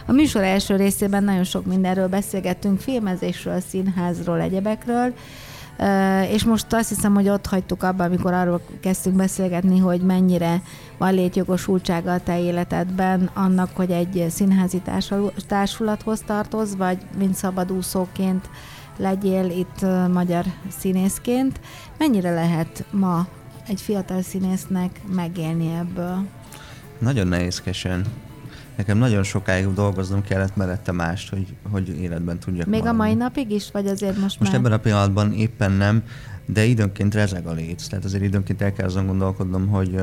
[0.05, 5.13] A műsor első részében nagyon sok mindenről beszélgettünk, filmezésről, színházról, egyebekről,
[6.31, 10.61] és most azt hiszem, hogy ott hagytuk abba, amikor arról kezdtünk beszélgetni, hogy mennyire
[10.97, 14.81] van létjogosultsága a te életedben annak, hogy egy színházi
[15.47, 18.49] társulathoz tartoz, vagy mint szabadúszóként
[18.97, 20.45] legyél itt magyar
[20.77, 21.59] színészként.
[21.97, 23.27] Mennyire lehet ma
[23.67, 26.25] egy fiatal színésznek megélni ebből?
[26.99, 28.05] Nagyon nehézkesen.
[28.75, 33.01] Nekem nagyon sokáig dolgoznom kellett mellette mást, hogy, hogy életben tudjak Még maradni.
[33.01, 34.59] a mai napig is, vagy azért most, Most már?
[34.59, 36.03] ebben a pillanatban éppen nem,
[36.45, 37.87] de időnként rezeg a léc.
[37.87, 40.01] Tehát azért időnként el kell azon gondolkodnom, hogy,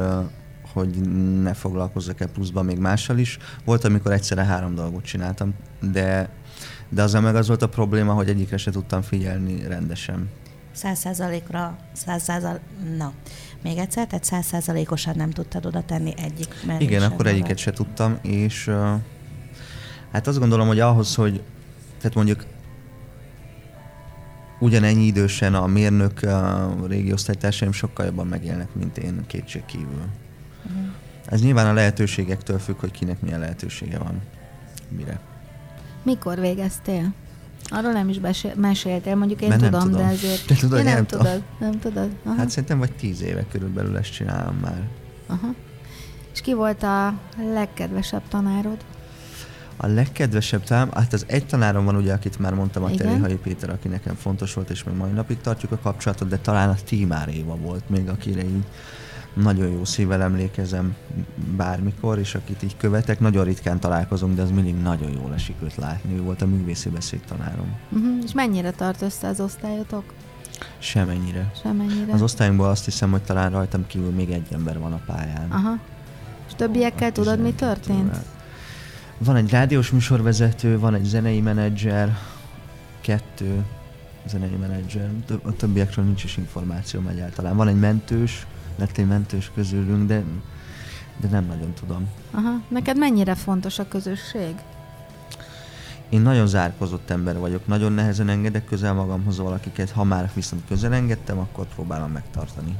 [0.74, 1.00] hogy
[1.42, 3.38] ne foglalkozzak-e pluszban még mással is.
[3.64, 6.28] Volt, amikor egyszerre három dolgot csináltam, de,
[6.88, 10.30] de azzal meg az volt a probléma, hogy egyikre se tudtam figyelni rendesen.
[10.72, 12.60] Száz százalékra, száz százal,
[12.96, 13.12] na,
[13.62, 17.70] még egyszer, tehát száz százalékosan nem tudtad oda tenni egyik mellé Igen, akkor egyiket se
[17.70, 18.74] tudtam, és uh,
[20.12, 21.42] hát azt gondolom, hogy ahhoz, hogy
[21.98, 22.44] tehát mondjuk
[24.58, 29.86] ugyanennyi idősen a mérnök a régi osztálytársaim sokkal jobban megélnek, mint én kétség kívül.
[29.86, 30.23] Mhm.
[31.34, 34.20] Ez nyilván a lehetőségektől függ, hogy kinek milyen lehetősége van.
[34.88, 35.20] Mire.
[36.02, 37.12] Mikor végeztél?
[37.64, 39.96] Arról nem is besél- meséltél, mondjuk én Mert tudom, tudom.
[40.00, 40.46] de azért...
[40.46, 41.24] Te tudod, én nem nem tudom.
[41.24, 42.10] tudod, nem tudod.
[42.24, 42.34] Aha.
[42.34, 44.88] Hát szerintem vagy tíz éve körülbelül ezt csinálom már.
[45.26, 45.54] Aha.
[46.32, 47.14] És ki volt a
[47.52, 48.84] legkedvesebb tanárod?
[49.76, 53.06] A legkedvesebb talán, hát az egy tanárom van ugye, akit már mondtam, a Igen.
[53.06, 56.68] Terihai Péter, aki nekem fontos volt, és még mai napig tartjuk a kapcsolatot, de talán
[56.68, 58.64] a Tímár Éva volt még, akire így
[59.34, 60.94] nagyon jó szívvel emlékezem
[61.56, 65.76] bármikor, és akit így követek, nagyon ritkán találkozunk, de az mindig nagyon jól esik őt
[65.76, 66.14] látni.
[66.14, 67.76] Ő volt a művészi beszédtanárom.
[67.90, 68.18] Uh-huh.
[68.24, 70.04] És mennyire tart össze az osztályotok?
[70.78, 71.50] Semennyire.
[71.62, 72.12] Semennyire?
[72.12, 75.50] Az osztályunkból azt hiszem, hogy talán rajtam kívül még egy ember van a pályán.
[75.50, 75.78] Aha.
[76.46, 77.56] És többiekkel A tudod, mi 12-vel.
[77.56, 78.16] történt?
[79.18, 82.18] Van egy rádiós műsorvezető, van egy zenei menedzser,
[83.00, 83.64] kettő
[84.26, 85.10] zenei menedzser,
[85.42, 87.56] a többiekről nincs is információm egyáltalán.
[87.56, 88.46] Van egy mentős,
[88.76, 90.22] lett egy mentős közülünk, de,
[91.16, 92.08] de nem nagyon tudom.
[92.30, 92.60] Aha.
[92.68, 94.54] Neked mennyire fontos a közösség?
[96.08, 100.92] Én nagyon zárkozott ember vagyok, nagyon nehezen engedek közel magamhoz valakiket, ha már viszont közel
[100.94, 102.76] engedtem, akkor próbálom megtartani.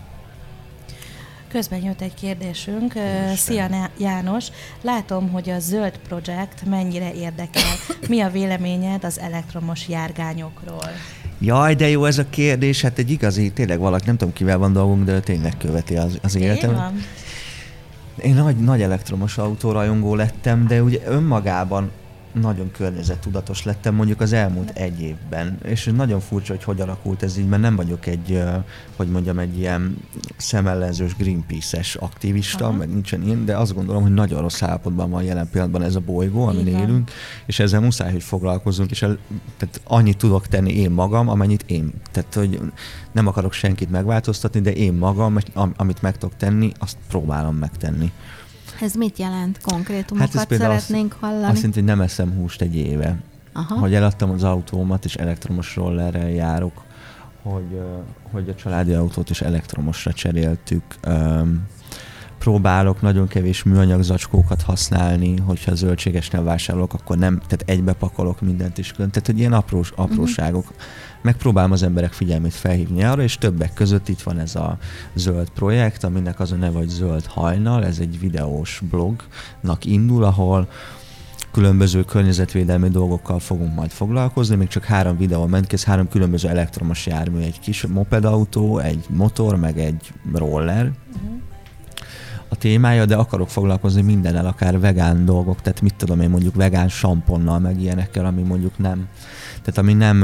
[1.54, 2.94] Közben jött egy kérdésünk.
[2.94, 3.36] Isten.
[3.36, 4.46] Szia János,
[4.82, 7.62] látom, hogy a Zöld Projekt mennyire érdekel.
[8.08, 10.90] Mi a véleményed az elektromos járgányokról?
[11.40, 14.72] Jaj, de jó ez a kérdés, hát egy igazi, tényleg valaki, nem tudom kivel van
[14.72, 16.74] dolgunk, de tényleg követi az, az Így életem.
[16.74, 17.02] van?
[18.22, 21.90] Én nagy, nagy elektromos autórajongó lettem, de ugye önmagában
[22.40, 27.38] nagyon környezettudatos lettem mondjuk az elmúlt egy évben, és nagyon furcsa, hogy hogy alakult ez
[27.38, 28.42] így, mert nem vagyok egy,
[28.96, 29.96] hogy mondjam, egy ilyen
[30.36, 32.76] szemellenzős Greenpeace-es aktivista, Aha.
[32.76, 36.00] meg nincsen ilyen, de azt gondolom, hogy nagyon rossz állapotban van jelen pillanatban ez a
[36.00, 36.82] bolygó, amin van.
[36.82, 37.10] élünk,
[37.46, 39.18] és ezzel muszáj, hogy foglalkozzunk, és el,
[39.56, 41.92] tehát annyit tudok tenni én magam, amennyit én.
[42.12, 42.60] Tehát, hogy
[43.12, 48.12] nem akarok senkit megváltoztatni, de én magam, am- amit meg tudok tenni, azt próbálom megtenni.
[48.80, 49.58] Ez mit jelent?
[49.62, 51.44] Konkrétumokat Hát szeretnénk azt, hallani.
[51.44, 53.16] azt jelenti, hogy nem eszem húst egy éve.
[53.52, 53.78] Aha.
[53.78, 56.82] Hogy eladtam az autómat, és elektromos rollerrel járok,
[57.42, 57.80] hogy,
[58.32, 60.82] hogy a családi autót is elektromosra cseréltük.
[62.38, 68.78] Próbálok nagyon kevés műanyag zacskókat használni, hogyha zöldségesnél vásárolok, akkor nem, tehát egybe pakolok mindent
[68.78, 69.10] is külön.
[69.10, 70.72] Tehát, hogy ilyen aprós, apróságok.
[71.24, 74.78] Megpróbálom az emberek figyelmét felhívni arra, és többek között itt van ez a
[75.14, 80.68] zöld projekt, aminek az a neve, hogy Zöld Hajnal, ez egy videós blognak indul, ahol
[81.52, 84.56] különböző környezetvédelmi dolgokkal fogunk majd foglalkozni.
[84.56, 89.56] Még csak három videó ment ki, három különböző elektromos jármű, egy kis mopedautó, egy motor,
[89.56, 91.40] meg egy roller Uh-huh.
[92.48, 96.88] a témája, de akarok foglalkozni mindennel, akár vegán dolgok, tehát mit tudom én mondjuk vegán
[96.88, 99.08] samponnal, meg ilyenekkel, ami mondjuk nem,
[99.62, 100.22] tehát ami nem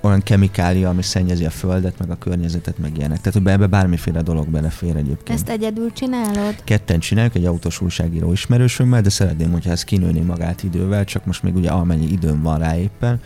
[0.00, 3.20] olyan kemikália, ami szennyezi a földet, meg a környezetet, meg ilyenek.
[3.20, 5.38] Tehát hogy ebbe bármiféle dolog belefér egyébként.
[5.38, 6.54] Ezt egyedül csinálod?
[6.64, 11.42] Ketten csináljuk, egy autós újságíró ismerősömmel, de szeretném, hogyha ez kinőni magát idővel, csak most
[11.42, 13.20] még ugye amennyi időm van rá éppen,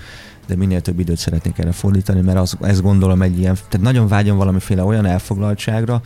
[0.46, 4.08] de minél több időt szeretnék erre fordítani, mert az, ezt gondolom egy ilyen, tehát nagyon
[4.08, 6.02] vágyom valamiféle olyan elfoglaltságra,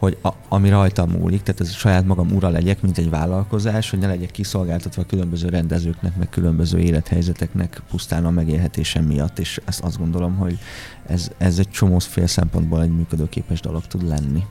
[0.00, 3.98] hogy a, ami rajtam múlik, tehát ez saját magam ura legyek, mint egy vállalkozás, hogy
[3.98, 9.98] ne legyek kiszolgáltatva különböző rendezőknek, meg különböző élethelyzeteknek pusztán a megélhetésem miatt, és ezt azt
[9.98, 10.58] gondolom, hogy
[11.06, 14.42] ez, ez egy csomóféle szempontból egy működőképes dolog tud lenni.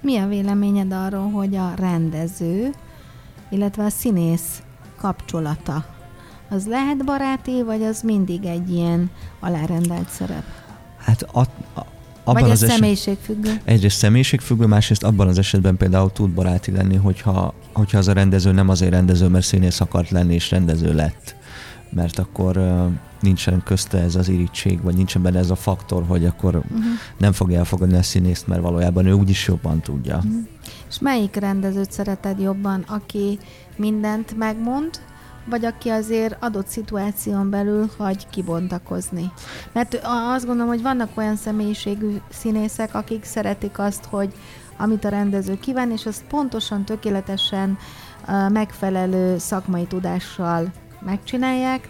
[0.00, 2.70] Mi a véleményed arról, hogy a rendező,
[3.50, 4.62] illetve a színész
[4.96, 5.84] kapcsolata,
[6.50, 10.44] az lehet baráti, vagy az mindig egy ilyen alárendelt szerep?
[10.98, 11.46] Hát a, a,
[12.28, 13.60] abban vagy az ez személyiségfüggő?
[13.64, 18.52] egyrészt személyiségfüggő, másrészt abban az esetben például tud baráti lenni, hogyha, hogyha az a rendező
[18.52, 21.36] nem azért rendező, mert színész akart lenni, és rendező lett.
[21.90, 22.86] Mert akkor uh,
[23.20, 26.84] nincsen közte ez az irítség, vagy nincsen benne ez a faktor, hogy akkor Uh-huh.
[27.18, 30.16] nem fogja elfogadni a színészt, mert valójában ő úgyis jobban tudja.
[30.16, 30.32] Uh-huh.
[30.88, 33.38] És melyik rendezőt szereted jobban, aki
[33.76, 34.90] mindent megmond,
[35.50, 39.32] vagy aki azért adott szituáción belül hagy kibontakozni.
[39.72, 44.32] Mert azt gondolom, hogy vannak olyan személyiségű színészek, akik szeretik azt, hogy
[44.76, 47.78] amit a rendező kíván, és azt pontosan, tökéletesen
[48.48, 51.88] megfelelő szakmai tudással megcsinálják,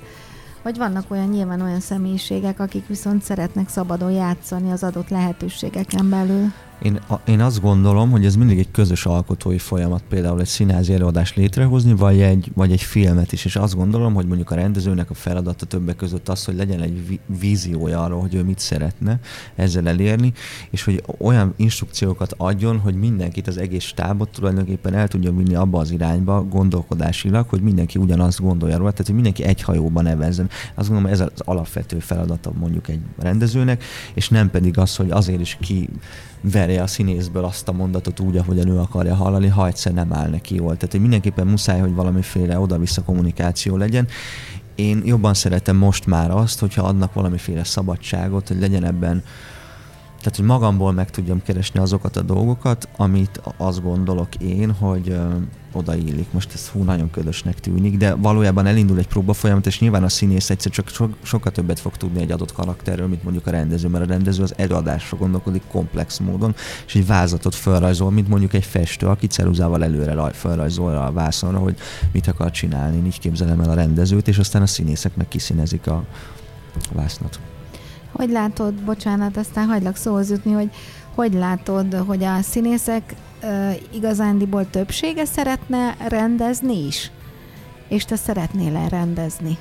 [0.62, 6.52] vagy vannak olyan nyilván olyan személyiségek, akik viszont szeretnek szabadon játszani az adott lehetőségeken belül.
[6.83, 10.93] Én, a, én azt gondolom, hogy ez mindig egy közös alkotói folyamat, például egy színházi
[10.93, 15.11] előadást létrehozni, vagy egy, vagy egy filmet is, és azt gondolom, hogy mondjuk a rendezőnek
[15.11, 19.20] a feladata többek között az, hogy legyen egy víziója arról, hogy ő mit szeretne
[19.55, 20.33] ezzel elérni,
[20.70, 25.79] és hogy olyan instrukciókat adjon, hogy mindenkit, az egész stábot tulajdonképpen el tudja vinni abba
[25.79, 30.49] az irányba gondolkodásilag, hogy mindenki ugyanazt gondolja róla, tehát hogy mindenki egy hajóban nevezzen.
[30.74, 35.41] Azt gondolom, ez az alapvető feladata mondjuk egy rendezőnek, és nem pedig az, hogy azért
[35.41, 35.89] is ki
[36.41, 40.12] verje a színészből azt a mondatot úgy, ahogy a nő akarja hallani, ha egyszer nem
[40.12, 40.76] áll neki jól.
[40.76, 44.07] Tehát hogy mindenképpen muszáj, hogy valamiféle oda-vissza kommunikáció legyen.
[44.74, 49.22] Én jobban szeretem most már azt, hogyha adnak valamiféle szabadságot, hogy legyen ebben
[50.29, 55.24] tehát, hogy magamból meg tudjam keresni azokat a dolgokat, amit azt gondolok én, hogy ö,
[55.72, 56.33] odaillik.
[56.33, 60.09] Most ez hú, nagyon ködösnek tűnik, de valójában elindul egy próba folyamat, és nyilván a
[60.09, 63.89] színész egyszer csak so, sokkal többet fog tudni egy adott karakterről, mint mondjuk a rendező,
[63.89, 66.55] mert a rendező az előadásra gondolkodik komplex módon,
[66.87, 71.76] és egy vázatot felrajzol, mint mondjuk egy festő, aki ceruzával előre felrajzol a vászonra, hogy
[72.12, 73.07] mit akar csinálni.
[73.07, 76.05] Így képzelem el a rendezőt, és aztán a színészek meg kiszínezik a
[76.93, 77.47] vásznat.
[78.19, 80.71] Hogy látod, bocsánat, aztán hagylak szóhoz jutni, hogy
[81.14, 87.11] hogy látod, hogy a színészek uh, igazándiból többsége szeretne rendezni is?
[87.89, 89.59] És te szeretnél-e rendezni?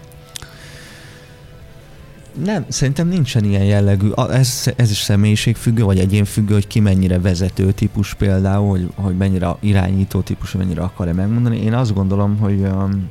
[2.43, 4.09] Nem, szerintem nincsen ilyen jellegű.
[4.29, 9.55] Ez, ez is személyiségfüggő, vagy egyénfüggő, hogy ki mennyire vezető típus például, hogy, hogy mennyire
[9.59, 11.61] irányító típus, mennyire akar-e megmondani.
[11.61, 13.09] Én azt gondolom, hogy um,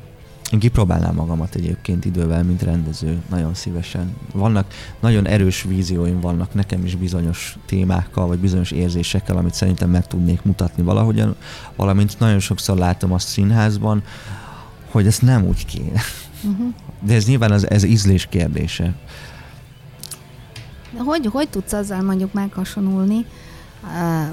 [0.51, 4.15] én kipróbálnám magamat egyébként idővel, mint rendező, nagyon szívesen.
[4.33, 10.07] Vannak nagyon erős vízióim vannak nekem is bizonyos témákkal, vagy bizonyos érzésekkel, amit szerintem meg
[10.07, 11.35] tudnék mutatni valahogyan,
[11.75, 14.03] valamint nagyon sokszor látom azt színházban,
[14.91, 16.01] hogy ezt nem úgy kéne.
[16.43, 16.73] Uh-huh.
[17.01, 18.93] De ez nyilván az, ez ízlés kérdése.
[20.97, 23.25] Hogy, hogy tudsz azzal mondjuk meghasonulni,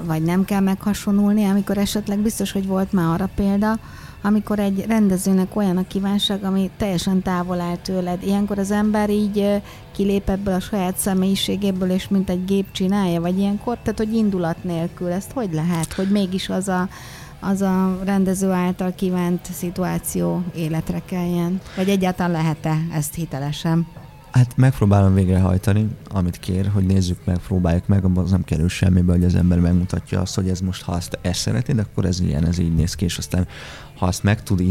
[0.05, 3.79] vagy nem kell meghasonulni, amikor esetleg biztos, hogy volt már arra példa,
[4.25, 8.23] amikor egy rendezőnek olyan a kívánság, ami teljesen távol áll tőled.
[8.23, 9.61] Ilyenkor az ember így
[9.91, 14.63] kilép ebből a saját személyiségéből, és mint egy gép csinálja, vagy ilyenkor, tehát hogy indulat
[14.63, 16.89] nélkül, ezt hogy lehet, hogy mégis az a,
[17.39, 21.61] az a rendező által kívánt szituáció életre keljen?
[21.75, 23.87] Vagy egyáltalán lehet-e ezt hitelesen?
[24.35, 29.11] Hát megpróbálom végrehajtani, amit kér, hogy nézzük meg, próbáljuk meg, abban az nem kerül semmibe,
[29.11, 32.45] hogy az ember megmutatja azt, hogy ez most, ha azt ezt szeretnéd, akkor ez ilyen,
[32.45, 33.47] ez így néz ki, és aztán
[33.97, 34.63] ha azt meg tud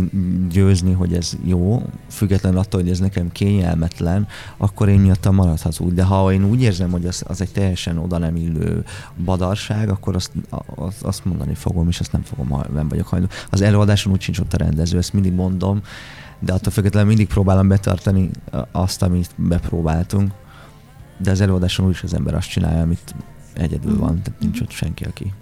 [0.49, 5.95] győzni, hogy ez jó, függetlenül attól, hogy ez nekem kényelmetlen, akkor én miattam maradhat úgy.
[5.95, 8.85] De ha én úgy érzem, hogy az, az egy teljesen oda nem illő
[9.25, 10.33] badarság, akkor azt,
[10.75, 13.35] azt, azt mondani fogom, és azt nem fogom, nem vagyok hajlandó.
[13.51, 15.81] Az előadáson úgy sincs ott a rendező, ezt mindig mondom,
[16.39, 18.31] de attól függetlenül mindig próbálom betartani
[18.73, 20.33] azt, amit bepróbáltunk.
[21.19, 23.15] De az előadáson úgyis az ember azt csinálja, amit
[23.53, 25.33] egyedül van, tehát nincs ott senki, aki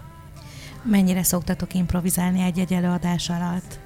[0.83, 3.79] Mennyire szoktatok improvizálni egy-egy előadás alatt?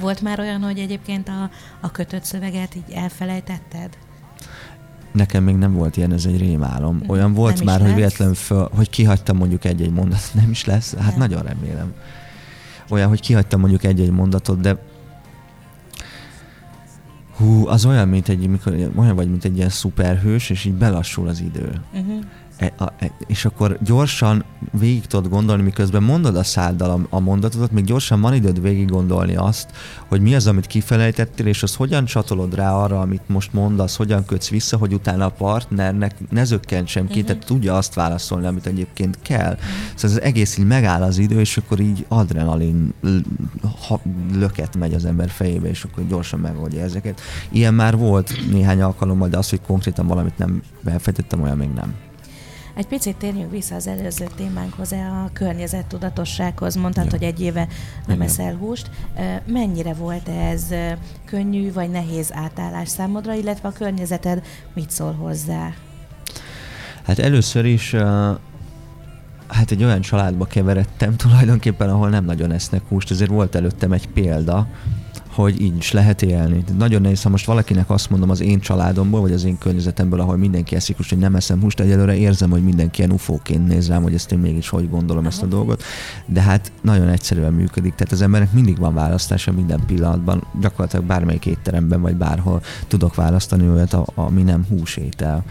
[0.00, 3.98] Volt már olyan, hogy egyébként a, a kötött szöveget így elfelejtetted?
[5.12, 6.96] Nekem még nem volt ilyen, ez egy rémálom.
[6.96, 7.10] Mhm.
[7.10, 10.94] Olyan volt nem már, hogy véletlenül föl, hogy kihagytam mondjuk egy-egy mondatot, nem is lesz?
[10.94, 11.18] Hát nem.
[11.18, 11.92] nagyon remélem.
[12.88, 14.78] Olyan, hogy kihagytam mondjuk egy-egy mondatot, de
[17.36, 21.28] hú, az olyan, mint egy, mikor, olyan vagy, mint egy ilyen szuperhős, és így belassul
[21.28, 21.80] az idő.
[21.92, 22.24] Uh-huh.
[22.64, 27.84] E, e, és akkor gyorsan végig tudod gondolni, miközben mondod a száddal a, mondatodat, még
[27.84, 29.70] gyorsan van időd végig gondolni azt,
[30.08, 34.24] hogy mi az, amit kifelejtettél, és az hogyan csatolod rá arra, amit most mondasz, hogyan
[34.24, 37.26] kötsz vissza, hogy utána a partnernek ne zökkent sem ki, uh-huh.
[37.26, 39.58] tehát tudja azt válaszolni, amit egyébként kell.
[39.94, 42.94] Szóval az egész így megáll az idő, és akkor így adrenalin
[44.34, 47.20] löket megy az ember fejébe, és akkor gyorsan megoldja ezeket.
[47.50, 51.94] Ilyen már volt néhány alkalommal, de az, hogy konkrétan valamit nem elfejtettem, olyan még nem.
[52.74, 56.74] Egy picit térjünk vissza az előző témánkhoz, a környezettudatossághoz.
[56.74, 57.10] Mondtad, ja.
[57.10, 57.68] hogy egy éve
[58.06, 58.28] nem Igen.
[58.28, 58.90] eszel húst.
[59.46, 60.64] Mennyire volt ez
[61.24, 64.42] könnyű vagy nehéz átállás számodra, illetve a környezeted
[64.74, 65.72] mit szól hozzá?
[67.02, 67.94] Hát először is
[69.48, 74.08] hát egy olyan családba keveredtem tulajdonképpen, ahol nem nagyon esznek húst, ezért volt előttem egy
[74.08, 74.66] példa,
[75.34, 76.64] hogy így is lehet élni.
[76.78, 80.36] Nagyon nehéz, ha most valakinek azt mondom az én családomból, vagy az én környezetemből, ahol
[80.36, 84.02] mindenki eszik húst, hogy nem eszem húst, egyelőre érzem, hogy mindenki ilyen ufóként néz rám,
[84.02, 85.82] hogy ezt én mégis hogy gondolom ezt a dolgot.
[86.26, 87.94] De hát nagyon egyszerűen működik.
[87.94, 93.68] Tehát az embernek mindig van választása minden pillanatban, gyakorlatilag bármelyik étteremben, vagy bárhol tudok választani
[93.68, 95.44] olyat, ami nem húsétel.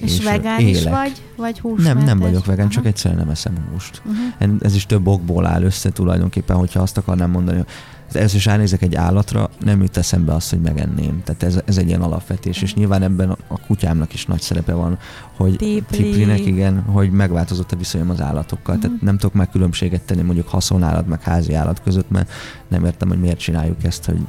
[0.00, 0.74] És, és vegán élek.
[0.74, 1.94] is vagy, vagy húsmentes?
[1.94, 2.74] Nem, nem vagyok vegán, Aha.
[2.74, 4.02] csak egyszerűen nem eszem húst.
[4.04, 4.56] Uh-huh.
[4.60, 7.64] Ez is több okból áll össze tulajdonképpen, hogyha azt akarnám mondani,
[8.12, 11.22] először is ránézek egy állatra, nem jut eszembe azt, hogy megenném.
[11.24, 14.98] Tehát ez, ez egy ilyen alapvetés, és nyilván ebben a kutyámnak is nagy szerepe van,
[15.36, 15.96] hogy Tipli.
[15.96, 18.78] Tiplinek, igen, hogy megváltozott a viszonyom az állatokkal.
[18.78, 22.30] Tehát nem tudok már különbséget tenni mondjuk haszonállat meg házi állat között, mert
[22.68, 24.20] nem értem, hogy miért csináljuk ezt, hogy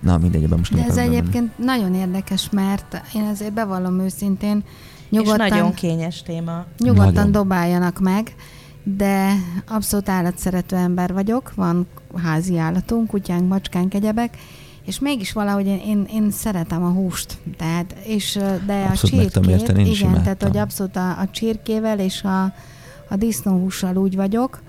[0.00, 4.62] Na, mindegy, ebben most nem De ez egyébként nagyon érdekes, mert én azért bevallom őszintén,
[5.10, 6.64] nyugodtan, És nagyon kényes téma.
[6.78, 7.32] nyugodtan Nagyon.
[7.32, 8.34] dobáljanak meg,
[8.82, 9.32] de
[9.68, 14.36] abszolút állatszerető ember vagyok, van házi állatunk, kutyánk, macskánk, egyebek,
[14.84, 19.60] és mégis valahogy én, én, én szeretem a húst, tehát, és, de Abszolút a csirkét,
[19.60, 20.48] érteni, igen, tehát imádtam.
[20.48, 22.42] hogy abszolút a, a csirkével és a,
[23.08, 24.60] a disznóhússal úgy vagyok,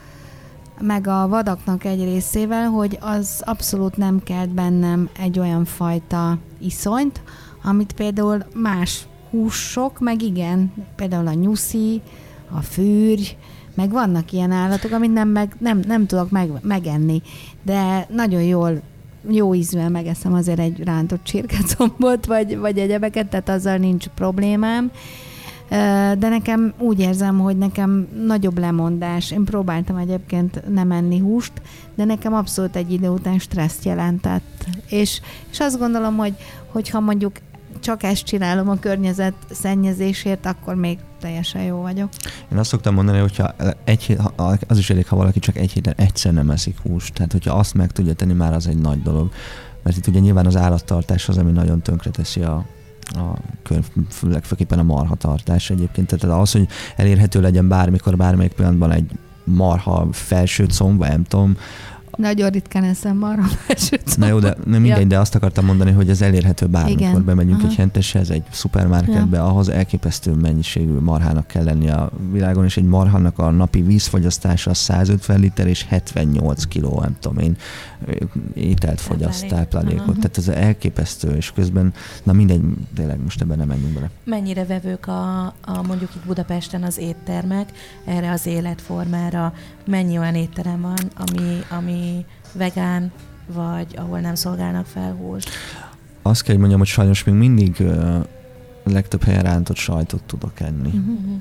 [0.82, 7.22] meg a vadaknak egy részével, hogy az abszolút nem kelt bennem egy olyan fajta iszonyt,
[7.64, 12.01] amit például más húsok, meg igen, például a nyuszi,
[12.51, 13.36] a fűrj,
[13.76, 17.22] meg vannak ilyen állatok, amit nem, meg, nem, nem tudok meg, megenni,
[17.64, 18.82] de nagyon jól
[19.30, 24.92] jó ízűen megeszem azért egy rántott csirkecombot, vagy, vagy egyebeket, tehát azzal nincs problémám.
[26.18, 29.32] De nekem úgy érzem, hogy nekem nagyobb lemondás.
[29.32, 31.52] Én próbáltam egyébként nem enni húst,
[31.96, 34.66] de nekem abszolút egy idő után stresszt jelentett.
[34.90, 36.34] És, és azt gondolom, hogy
[36.72, 37.36] hogyha mondjuk
[37.80, 42.10] csak ezt csinálom a környezet szennyezésért, akkor még teljesen jó vagyok.
[42.52, 44.22] Én azt szoktam mondani, hogyha egy, hét-
[44.68, 47.14] az is elég, ha valaki csak egy héten egyszer nem eszik húst.
[47.14, 49.32] Tehát, hogyha azt meg tudja tenni, már az egy nagy dolog.
[49.84, 52.66] Mert itt ugye nyilván az állattartás az, ami nagyon tönkreteszi a,
[53.04, 53.86] a könyv,
[54.22, 56.16] legfőképpen a marhatartás egyébként.
[56.16, 59.12] Tehát az, hogy elérhető legyen bármikor, bármelyik pillanatban egy
[59.44, 61.58] marha felső comb, nem tudom,
[62.22, 63.48] Nagyon ritkán eszem marha
[64.18, 65.08] Na jó, de nem mindegy, Ja.
[65.08, 67.02] de azt akartam mondani, hogy ez elérhető bármikor.
[67.02, 67.26] Igen.
[67.26, 67.68] Bemegyünk Aha.
[67.68, 73.40] egy henteshez, egy szupermarketbe, ahhoz elképesztő mennyiségű marhának kell lenni a világon, és egy marhának
[73.40, 77.58] a napi vízfogyasztása az 150 liter és 78 kiló, nem tudom én,
[78.54, 79.70] ételt fogyaszt, Táplálék.
[79.70, 80.08] táplálékot.
[80.10, 80.14] Aha.
[80.14, 81.94] Tehát ez elképesztő, és közben,
[82.24, 82.62] na mindegy,
[82.96, 84.10] tényleg most ebben nem menjünk bele.
[84.24, 87.70] Mennyire vevők a, a mondjuk itt Budapesten az éttermek
[88.06, 89.54] erre az életformára?
[89.86, 92.11] Mennyi olyan étterem van, ami, ami
[92.53, 93.12] vegán,
[93.53, 95.49] vagy ahol nem szolgálnak fel húst?
[96.22, 98.18] Azt kell, hogy mondjam, hogy sajnos még mindig ö,
[98.84, 100.88] legtöbb helyen rántott sajtot tudok enni.
[100.88, 101.36] Uh-huh.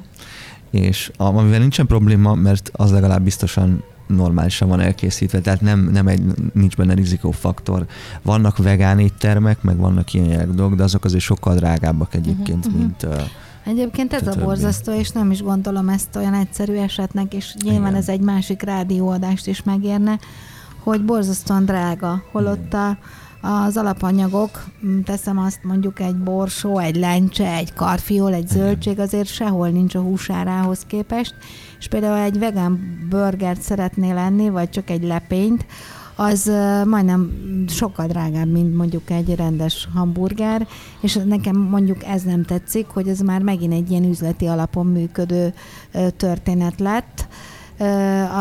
[0.70, 6.08] és a- amivel nincsen probléma, mert az legalább biztosan normálisan van elkészítve, tehát nem, nem
[6.08, 6.22] egy,
[6.54, 7.86] nincs benne rizikófaktor.
[8.22, 12.82] Vannak vegán éttermek, meg vannak ilyen dolgok, de azok azért sokkal drágábbak egyébként, Mhm, mhm.
[12.84, 13.20] mint uh,
[13.64, 14.44] Egyébként ez a többi.
[14.44, 17.94] borzasztó, és nem is gondolom ezt olyan egyszerű esetnek, és nyilván Igen.
[17.94, 20.18] ez egy másik rádióadást is megérne,
[20.83, 22.99] hogy borzasztóan drága, holott a,
[23.41, 24.64] az alapanyagok,
[25.05, 30.01] teszem azt mondjuk egy borsó, egy lencse, egy karfiol, egy zöldség, azért sehol nincs a
[30.01, 31.35] húsárához képest,
[31.78, 35.66] és például egy vegán burgert szeretnél enni, vagy csak egy lepényt,
[36.20, 36.53] az
[36.87, 37.31] majdnem
[37.68, 40.66] sokkal drágább, mint mondjuk egy rendes hamburger,
[41.01, 45.55] és nekem mondjuk ez nem tetszik, hogy ez már megint egy ilyen üzleti alapon működő
[46.16, 47.28] történet lett,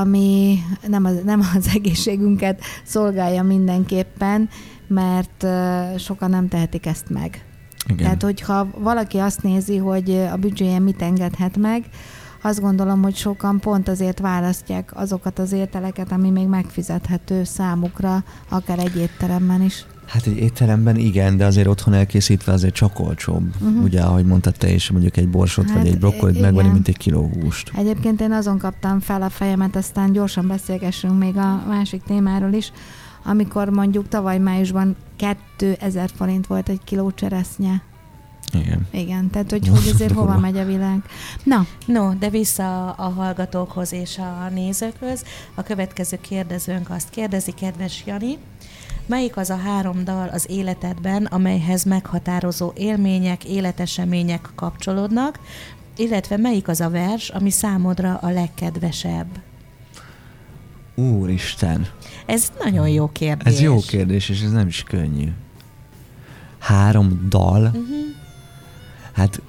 [0.01, 4.49] ami nem az, nem az egészségünket szolgálja mindenképpen,
[4.87, 5.45] mert
[5.99, 7.45] sokan nem tehetik ezt meg.
[7.85, 7.97] igen.
[7.97, 11.85] Tehát, hogyha valaki azt nézi, hogy a büdzséje mit engedhet meg,
[12.41, 18.79] azt gondolom, hogy sokan pont azért választják azokat az ételeket, ami még megfizethető számukra, akár
[18.79, 19.85] egy étteremben is.
[20.09, 23.55] Hát egy étteremben igen, de azért otthon elkészítve azért csak olcsóbb.
[23.59, 23.83] Uh-huh.
[23.83, 26.97] Ugye, ahogy mondtad te is, mondjuk egy borsot Hát, vagy egy brokkolit megvenni, mint egy
[26.97, 27.71] kiló húst.
[27.75, 32.71] Egyébként én azon kaptam fel a fejemet, aztán gyorsan beszélgessünk még a másik témáról is,
[33.23, 34.95] amikor mondjuk tavaly májusban
[35.57, 37.81] 2000 forint volt egy kiló cseresznye.
[38.53, 38.87] Igen.
[38.91, 41.03] Igen, tehát hogy, hogy azért hova megy a világ.
[41.43, 45.23] Na, No, de vissza a hallgatókhoz és a nézőkhöz.
[45.55, 48.37] A következő kérdezőnk azt kérdezi, kedves Jani,
[49.09, 55.39] melyik az a három dal az életedben, amelyhez meghatározó élmények, életesemények kapcsolódnak,
[55.95, 59.27] illetve melyik az a vers, ami számodra a legkedvesebb?
[60.95, 61.87] Úristen,
[62.25, 63.53] Ez nagyon jó kérdés.
[63.53, 65.31] ez jó kérdés, és ez nem is könnyű.
[66.59, 67.61] Három dal?
[67.63, 67.83] Uh-huh.
[69.13, 69.41] Hát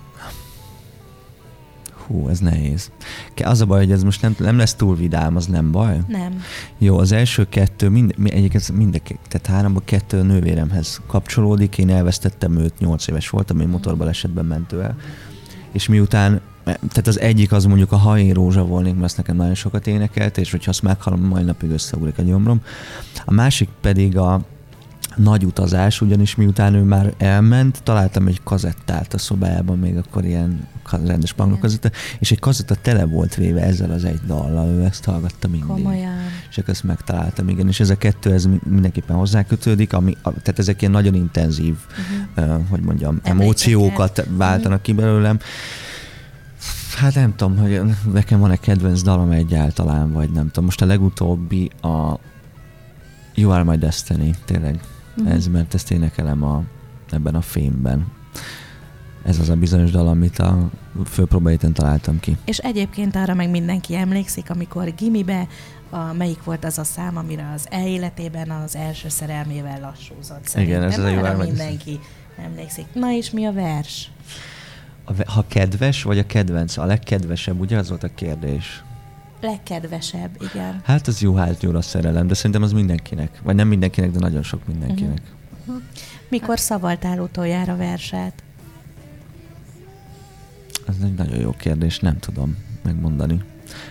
[2.10, 2.90] hú, ez nehéz.
[3.44, 6.00] Az a baj, hogy ez most nem, nem lesz túl vidám, az nem baj.
[6.08, 6.42] Nem.
[6.78, 11.78] Jó, az első kettő, mind, mi- egyébként mindek, tehát háromban kettő a nővéremhez kapcsolódik.
[11.78, 14.96] Én elvesztettem őt, nyolc éves voltam, én motorbalesetben ment ő el.
[15.72, 19.36] És miután, tehát az egyik az mondjuk a Ha én rózsa volnék, mert azt nekem
[19.36, 22.60] nagyon sokat énekelt, és hogyha azt meghallom, majd napig összeugrik a gyomrom.
[23.24, 24.40] A másik pedig a,
[25.16, 30.68] nagy utazás, ugyanis miután ő már elment, találtam egy kazettát a szobájában, még akkor ilyen
[31.04, 35.48] rendes panglokazetta, és egy kazetta tele volt véve ezzel az egy dallal, ő ezt hallgatta
[35.48, 35.68] mindig.
[35.68, 36.12] Komolyan.
[36.50, 40.80] És akkor ezt megtaláltam, igen, és ez a kettő, ez mindenképpen hozzákötődik, ami, tehát ezek
[40.80, 41.74] ilyen nagyon intenzív,
[42.36, 42.56] uh-huh.
[42.56, 43.40] uh, hogy mondjam, Emlékeket.
[43.40, 45.38] emóciókat váltanak ki belőlem.
[46.96, 47.80] Hát nem tudom, hogy
[48.12, 50.64] nekem van-e kedvenc dalom egyáltalán, vagy nem tudom.
[50.64, 52.18] Most a legutóbbi a
[53.34, 54.80] You Are My Destiny, tényleg.
[55.20, 55.34] Uh-huh.
[55.34, 56.62] Ez, mert ezt énekelem a,
[57.10, 58.06] ebben a fémben.
[59.24, 60.70] Ez az a bizonyos dal, amit a
[61.06, 62.36] főpróbahéten találtam ki.
[62.44, 65.46] És egyébként arra meg mindenki emlékszik, amikor gimibe,
[65.90, 70.46] a, melyik volt az a szám, amire az E életében az első szerelmével lassúzott.
[70.46, 72.00] Szerintem ez az a My mindenki
[72.44, 72.86] emlékszik.
[72.92, 74.10] Na és mi a vers?
[75.04, 76.76] A, ha kedves, vagy a kedvenc?
[76.76, 78.82] A legkedvesebb, ugye az volt a kérdés?
[79.40, 80.80] Legkedvesebb, igen.
[80.84, 83.40] Hát az jó hát nyúl a szerelem, de szerintem az mindenkinek.
[83.42, 85.20] Vagy nem mindenkinek, de nagyon sok mindenkinek.
[85.66, 85.82] Uh-huh.
[86.28, 88.42] Mikor szavaltál utoljára verset?
[90.88, 93.42] Ez egy nagyon jó kérdés, nem tudom megmondani.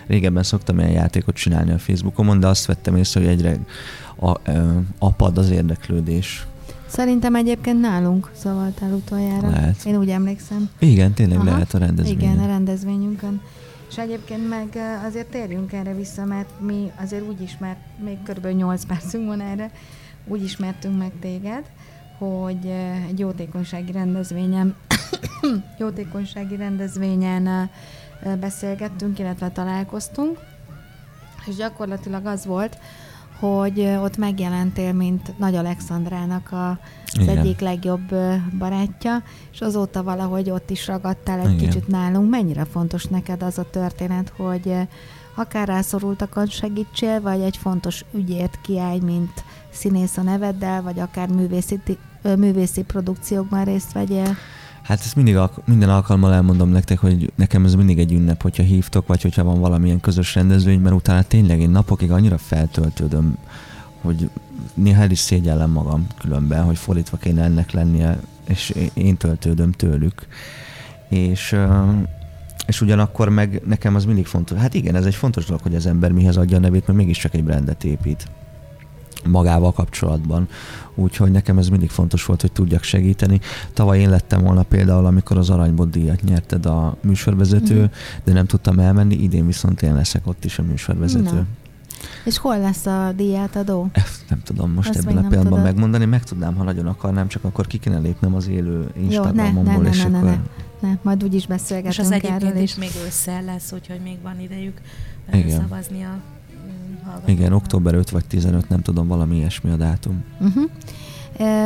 [0.06, 3.56] Régebben szoktam ilyen játékot csinálni a Facebookomon, de azt vettem észre, hogy egyre
[4.16, 6.46] a, ö, apad az érdeklődés.
[6.86, 9.50] Szerintem egyébként nálunk szavaltál utoljára.
[9.50, 9.84] Lehet.
[9.84, 10.70] Én úgy emlékszem.
[10.78, 11.50] Igen, tényleg Aha.
[11.50, 12.20] lehet a rendezvényen.
[12.20, 13.40] Igen, a rendezvényünkön.
[13.90, 18.46] És egyébként meg azért térjünk erre vissza, mert mi azért úgy ismert, még kb.
[18.46, 19.70] 8 percünk van erre,
[20.26, 21.70] úgy ismertünk meg téged,
[22.18, 22.66] hogy
[23.08, 24.76] egy jótékonysági rendezvényen,
[25.78, 27.70] jótékonysági rendezvényen
[28.40, 30.38] beszélgettünk, illetve találkoztunk,
[31.46, 32.78] és gyakorlatilag az volt,
[33.40, 36.78] hogy ott megjelentél, mint Nagy Alexandrának a, az
[37.22, 37.38] Igen.
[37.38, 38.14] egyik legjobb
[38.58, 39.22] barátja,
[39.52, 41.68] és azóta valahogy ott is ragadtál egy Igen.
[41.68, 42.30] kicsit nálunk.
[42.30, 44.74] Mennyire fontos neked az a történet, hogy
[45.34, 51.80] akár rászorultakon segítsél, vagy egy fontos ügyért kiállj, mint színész a neveddel, vagy akár művészi,
[52.22, 54.36] művészi produkciókban részt vegyél?
[54.90, 59.06] Hát ezt mindig, minden alkalommal elmondom nektek, hogy nekem ez mindig egy ünnep, hogyha hívtok,
[59.06, 63.36] vagy hogyha van valamilyen közös rendezvény, mert utána tényleg én napokig annyira feltöltődöm,
[64.00, 64.30] hogy
[64.74, 70.26] néha el is szégyellem magam különben, hogy fordítva kéne ennek lennie, és én- töltődöm tőlük.
[71.08, 71.56] És,
[72.66, 74.58] és ugyanakkor meg nekem az mindig fontos.
[74.58, 77.34] Hát igen, ez egy fontos dolog, hogy az ember mihez adja a nevét, mert mégiscsak
[77.34, 78.28] egy brandet épít
[79.28, 80.48] magával kapcsolatban.
[80.94, 83.40] Úgyhogy nekem ez mindig fontos volt, hogy tudjak segíteni.
[83.72, 87.90] Tavaly én lettem volna például, amikor az Aranybot díjat nyerted a műsorvezető, uh-huh.
[88.24, 91.34] de nem tudtam elmenni, idén viszont én leszek ott is a műsorvezető.
[91.34, 91.46] Na.
[92.24, 93.88] És hol lesz a díjátadó?
[93.92, 95.64] Ezt nem tudom most Azt ebben a pillanatban tudod.
[95.64, 98.90] megmondani, meg tudnám, ha nagyon akarnám, csak akkor ki kéne lépnem az élő Jó, ne,
[98.92, 100.30] ne, Instagramomból, ne, és ne, ne, akkor...
[100.80, 102.70] ne, ne, majd úgyis És beszélgetünk az erről egyébként is.
[102.70, 104.80] is még ősszel lesz, úgyhogy még van idejük
[105.32, 105.60] Igen.
[105.60, 106.39] szavazni a mm,
[107.10, 107.38] hallgatóknak.
[107.38, 110.24] Igen, október 5 vagy 15, nem tudom, valami ilyesmi a dátum.
[110.40, 110.70] Uh-huh.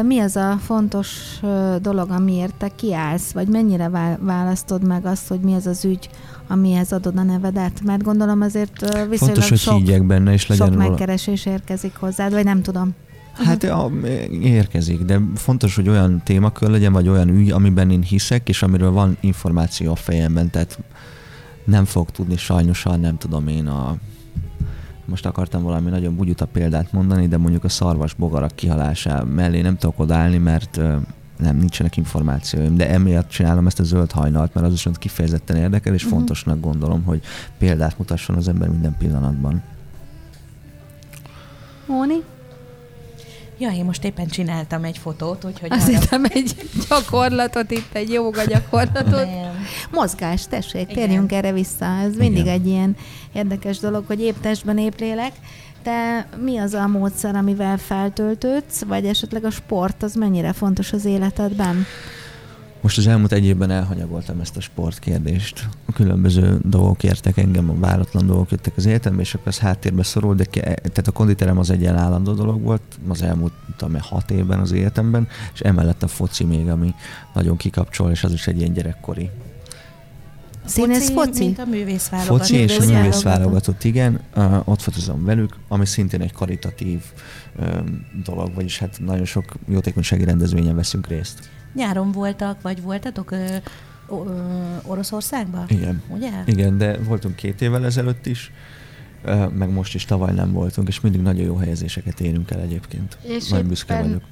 [0.03, 1.40] Mi az a fontos
[1.80, 6.09] dolog, amiért te kiállsz, vagy mennyire vá- választod meg azt, hogy mi az az ügy,
[6.49, 7.82] amihez adod a nevedet?
[7.84, 12.32] Mert gondolom azért viszonylag Fontos, hogy sok, higgyek benne, és legyen sok megkeresés érkezik hozzád,
[12.32, 12.95] vagy nem tudom.
[13.32, 13.90] Hát a,
[14.42, 18.90] érkezik, de fontos, hogy olyan témakör legyen, vagy olyan ügy, amiben én hiszek, és amiről
[18.90, 20.78] van információ a fejemben, tehát
[21.64, 23.97] nem fog tudni sajnosan, nem tudom én a...
[25.07, 29.76] Most akartam valami nagyon bugyuta példát mondani, de mondjuk a szarvas bogarak kihalása mellé nem
[29.76, 30.80] tudok odállni, mert
[31.38, 35.94] nem, nincsenek információim, de emiatt csinálom ezt a zöld hajnalt, mert az is kifejezetten érdekel,
[35.94, 36.12] és Mhm.
[36.12, 37.20] fontosnak gondolom, hogy
[37.59, 39.62] példát mutasson az ember minden pillanatban.
[41.86, 42.14] Móni?
[43.59, 46.55] Ja, én most éppen csináltam egy fotót, úgyhogy Azt arra- hittem egy
[46.88, 49.24] gyakorlatot, itt egy jóga gyakorlatot.
[49.24, 49.52] Nem.
[49.92, 50.94] Mozgás, tessék, Igen.
[50.94, 51.84] térjünk erre vissza.
[51.84, 52.52] Ez mindig Igen.
[52.52, 52.96] egy ilyen
[53.35, 55.32] érdekes dolog, hogy épp testben, épp lélek.
[55.82, 61.05] Te mi az a módszer, amivel feltöltődsz, vagy esetleg a sport, az mennyire fontos az
[61.05, 61.87] életedben?
[62.85, 65.68] Most az elmúlt egy évben elhanyagoltam ezt a sportkérdést.
[65.87, 70.03] A különböző dolgok értek engem, a váratlan dolgok jöttek az életembe, és akkor ez háttérbe
[70.03, 74.30] szorul, de ke- tehát a konditerem az egy állandó dolog volt az elmúlt tudom, hat
[74.30, 76.95] évben az életemben, és emellett a foci még, ami
[77.35, 79.30] nagyon kikapcsol, és az is egy ilyen gyerekkori.
[80.64, 81.44] Színész foci?
[81.44, 82.38] Mint a művész válogatott.
[82.38, 83.22] Foci és a Művész művész válogatott.
[83.22, 87.00] válogatott, igen, uh, ott focizom velük, ami szintén egy karitatív
[87.60, 91.50] um, dolog, vagyis hát nagyon sok jótékonysági rendezvényen veszünk részt.
[91.74, 93.44] Nyáron voltak, vagy voltatok ö,
[94.10, 94.14] ö,
[94.82, 95.64] Oroszországban?
[95.68, 96.02] Igen.
[96.08, 96.30] Ugye?
[96.46, 98.52] Igen, de voltunk két évvel ezelőtt is,
[99.54, 103.18] meg most is tavaly nem voltunk, és mindig nagyon jó helyezéseket érünk el egyébként.
[103.22, 104.22] És nagyon büszke vagyok.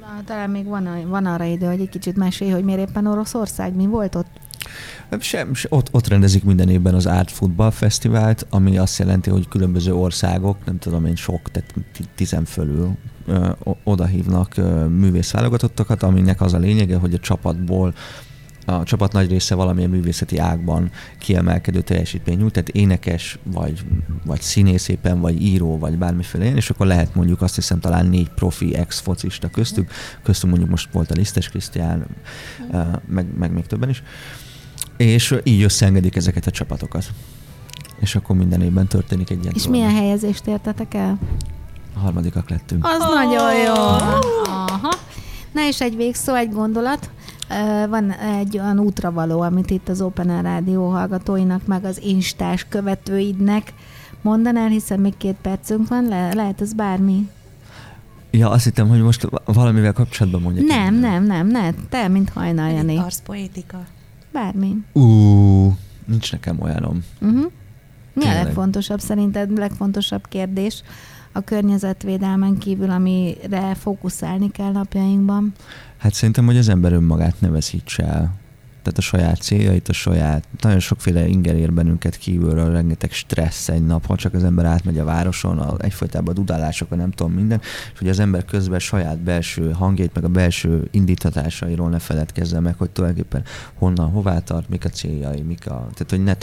[0.00, 3.74] Na, talán még van, van arra idő, hogy egy kicsit mesélj, hogy miért éppen Oroszország,
[3.74, 4.26] mi volt ott?
[5.20, 9.48] Sem, se, ott, ott rendezik minden évben az Art Football Fesztivált, ami azt jelenti, hogy
[9.48, 12.96] különböző országok, nem tudom én sok, tehát ti- tizen fölül
[13.26, 13.50] ö,
[13.84, 17.94] odahívnak ö, művészválogatottakat, aminek az a lényege, hogy a csapatból
[18.66, 23.84] a csapat nagy része valamilyen művészeti ágban kiemelkedő teljesítmény nyújt, tehát énekes, vagy,
[24.24, 28.06] vagy színész éppen, vagy író, vagy bármiféle ilyen, és akkor lehet mondjuk azt hiszem talán
[28.06, 29.90] négy profi ex-focista köztük,
[30.22, 32.06] köztük mondjuk most volt a Lisztes Krisztián,
[33.06, 34.02] meg, meg még többen is,
[35.06, 37.04] és így összeengedik ezeket a csapatokat.
[38.00, 39.78] És akkor minden évben történik egy ilyen És dolog.
[39.78, 41.18] milyen helyezést értetek el?
[41.96, 42.86] A harmadikak lettünk.
[42.86, 43.14] Az oh.
[43.14, 43.74] nagyon jó.
[44.44, 44.94] Aha.
[45.52, 47.10] Na és egy végszó, egy gondolat.
[47.88, 53.72] Van egy olyan útravaló, amit itt az Open Air Rádió hallgatóinak, meg az instás követőidnek
[54.22, 57.28] mondanál, hiszen még két percünk van, le- lehet ez bármi.
[58.30, 60.66] Ja, azt hittem, hogy most valamivel kapcsolatban mondjak.
[60.66, 62.96] Nem, nem, nem, ne, te, mint Hajnal Jani.
[62.98, 63.78] Arszpoétika.
[64.32, 64.76] Bármi.
[64.92, 65.02] Ú,
[66.06, 67.04] nincs nekem olyanom.
[67.20, 67.50] Uh-huh.
[68.14, 70.82] Mi a legfontosabb szerinted, legfontosabb kérdés
[71.32, 75.52] a környezetvédelmen kívül, amire fókuszálni kell napjainkban?
[75.96, 78.40] Hát szerintem, hogy az ember önmagát ne veszítse el.
[78.82, 83.86] Tehát a saját céljait, a saját, nagyon sokféle inger ér bennünket kívülről, rengeteg stressz egy
[83.86, 87.32] nap, ha csak az ember átmegy a városon, a, egyfolytában a dudálások, a nem tudom
[87.32, 87.60] minden,
[87.92, 92.74] és hogy az ember közben saját belső hangjait, meg a belső indítatásairól ne feledkezzen meg,
[92.78, 96.34] hogy tulajdonképpen honnan, hová tart, mik a céljai, mik a, tehát hogy ne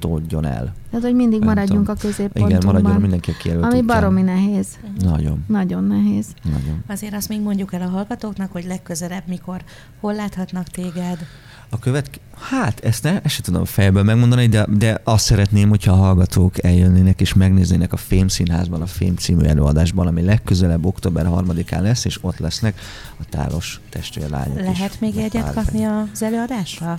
[0.00, 0.72] tántorítódjon el.
[0.90, 2.50] Tehát, hogy mindig maradjunk a középpontunkban.
[2.50, 4.00] Igen, maradjon mindenki a kijelölt Ami útján.
[4.00, 4.66] baromi nehéz.
[5.00, 6.26] Nagyon, Nagyon nehéz.
[6.42, 6.82] nagyon.
[6.88, 9.60] Azért azt még mondjuk el a hallgatóknak, hogy legközelebb mikor,
[10.00, 11.18] hol láthatnak téged.
[11.72, 15.92] A következő, hát ezt, ne, ezt sem tudom fejből megmondani, de, de azt szeretném, hogyha
[15.92, 21.26] a hallgatók eljönnének és megnéznének a Fém Színházban, a Fém című előadásban, ami legközelebb október
[21.28, 22.80] 3-án lesz, és ott lesznek
[23.20, 24.64] a tálos testvérlányok is.
[24.64, 26.98] Lehet még meg egyet kapni az előadásra?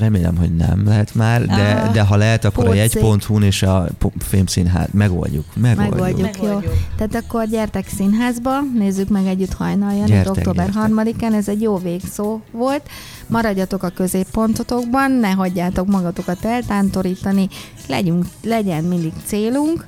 [0.00, 2.92] Remélem, hogy nem lehet már, de, Ah, de ha lehet, akkor a pótszék.
[3.02, 5.44] jegy.hu-n és a po- Fém Színház megoldjuk.
[5.56, 5.98] Megoldjuk.
[6.00, 6.36] Megoldjuk.
[6.42, 6.60] Jó.
[6.96, 10.90] Tehát akkor gyertek színházba, nézzük meg együtt Hajnal Janit Gyertek, október gyertek.
[10.92, 12.82] 3-án, ez egy jó végszó volt.
[13.26, 17.48] Maradjatok a középpontotokban, ne hagyjátok magatokat eltántorítani,
[17.86, 19.86] legyünk, legyen mindig célunk,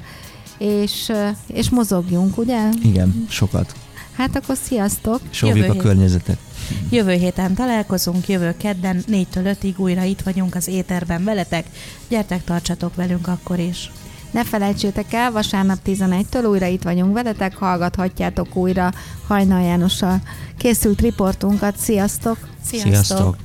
[0.59, 1.13] és,
[1.47, 2.69] és mozogjunk, ugye?
[2.83, 3.75] Igen, sokat.
[4.17, 5.21] Hát akkor sziasztok!
[5.31, 6.39] És a környezetet.
[6.91, 11.67] Jövő héten találkozunk, jövő kedden 4-től 5-ig újra itt vagyunk az éterben veletek.
[12.09, 13.91] Gyertek, tartsatok velünk akkor is.
[14.31, 18.93] Ne felejtsétek el, vasárnap 11-től újra itt vagyunk veletek, hallgathatjátok újra
[19.27, 20.21] Hajnal Jánossal
[20.59, 21.77] készült riportunkat.
[21.77, 22.37] Sziasztok!
[22.65, 22.93] Sziasztok!
[22.93, 23.37] Sziasztok.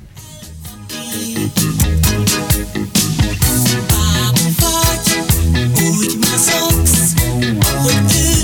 [4.59, 5.23] vagy,
[5.73, 7.13] úgy mozogsz,
[7.83, 8.36] hogy ő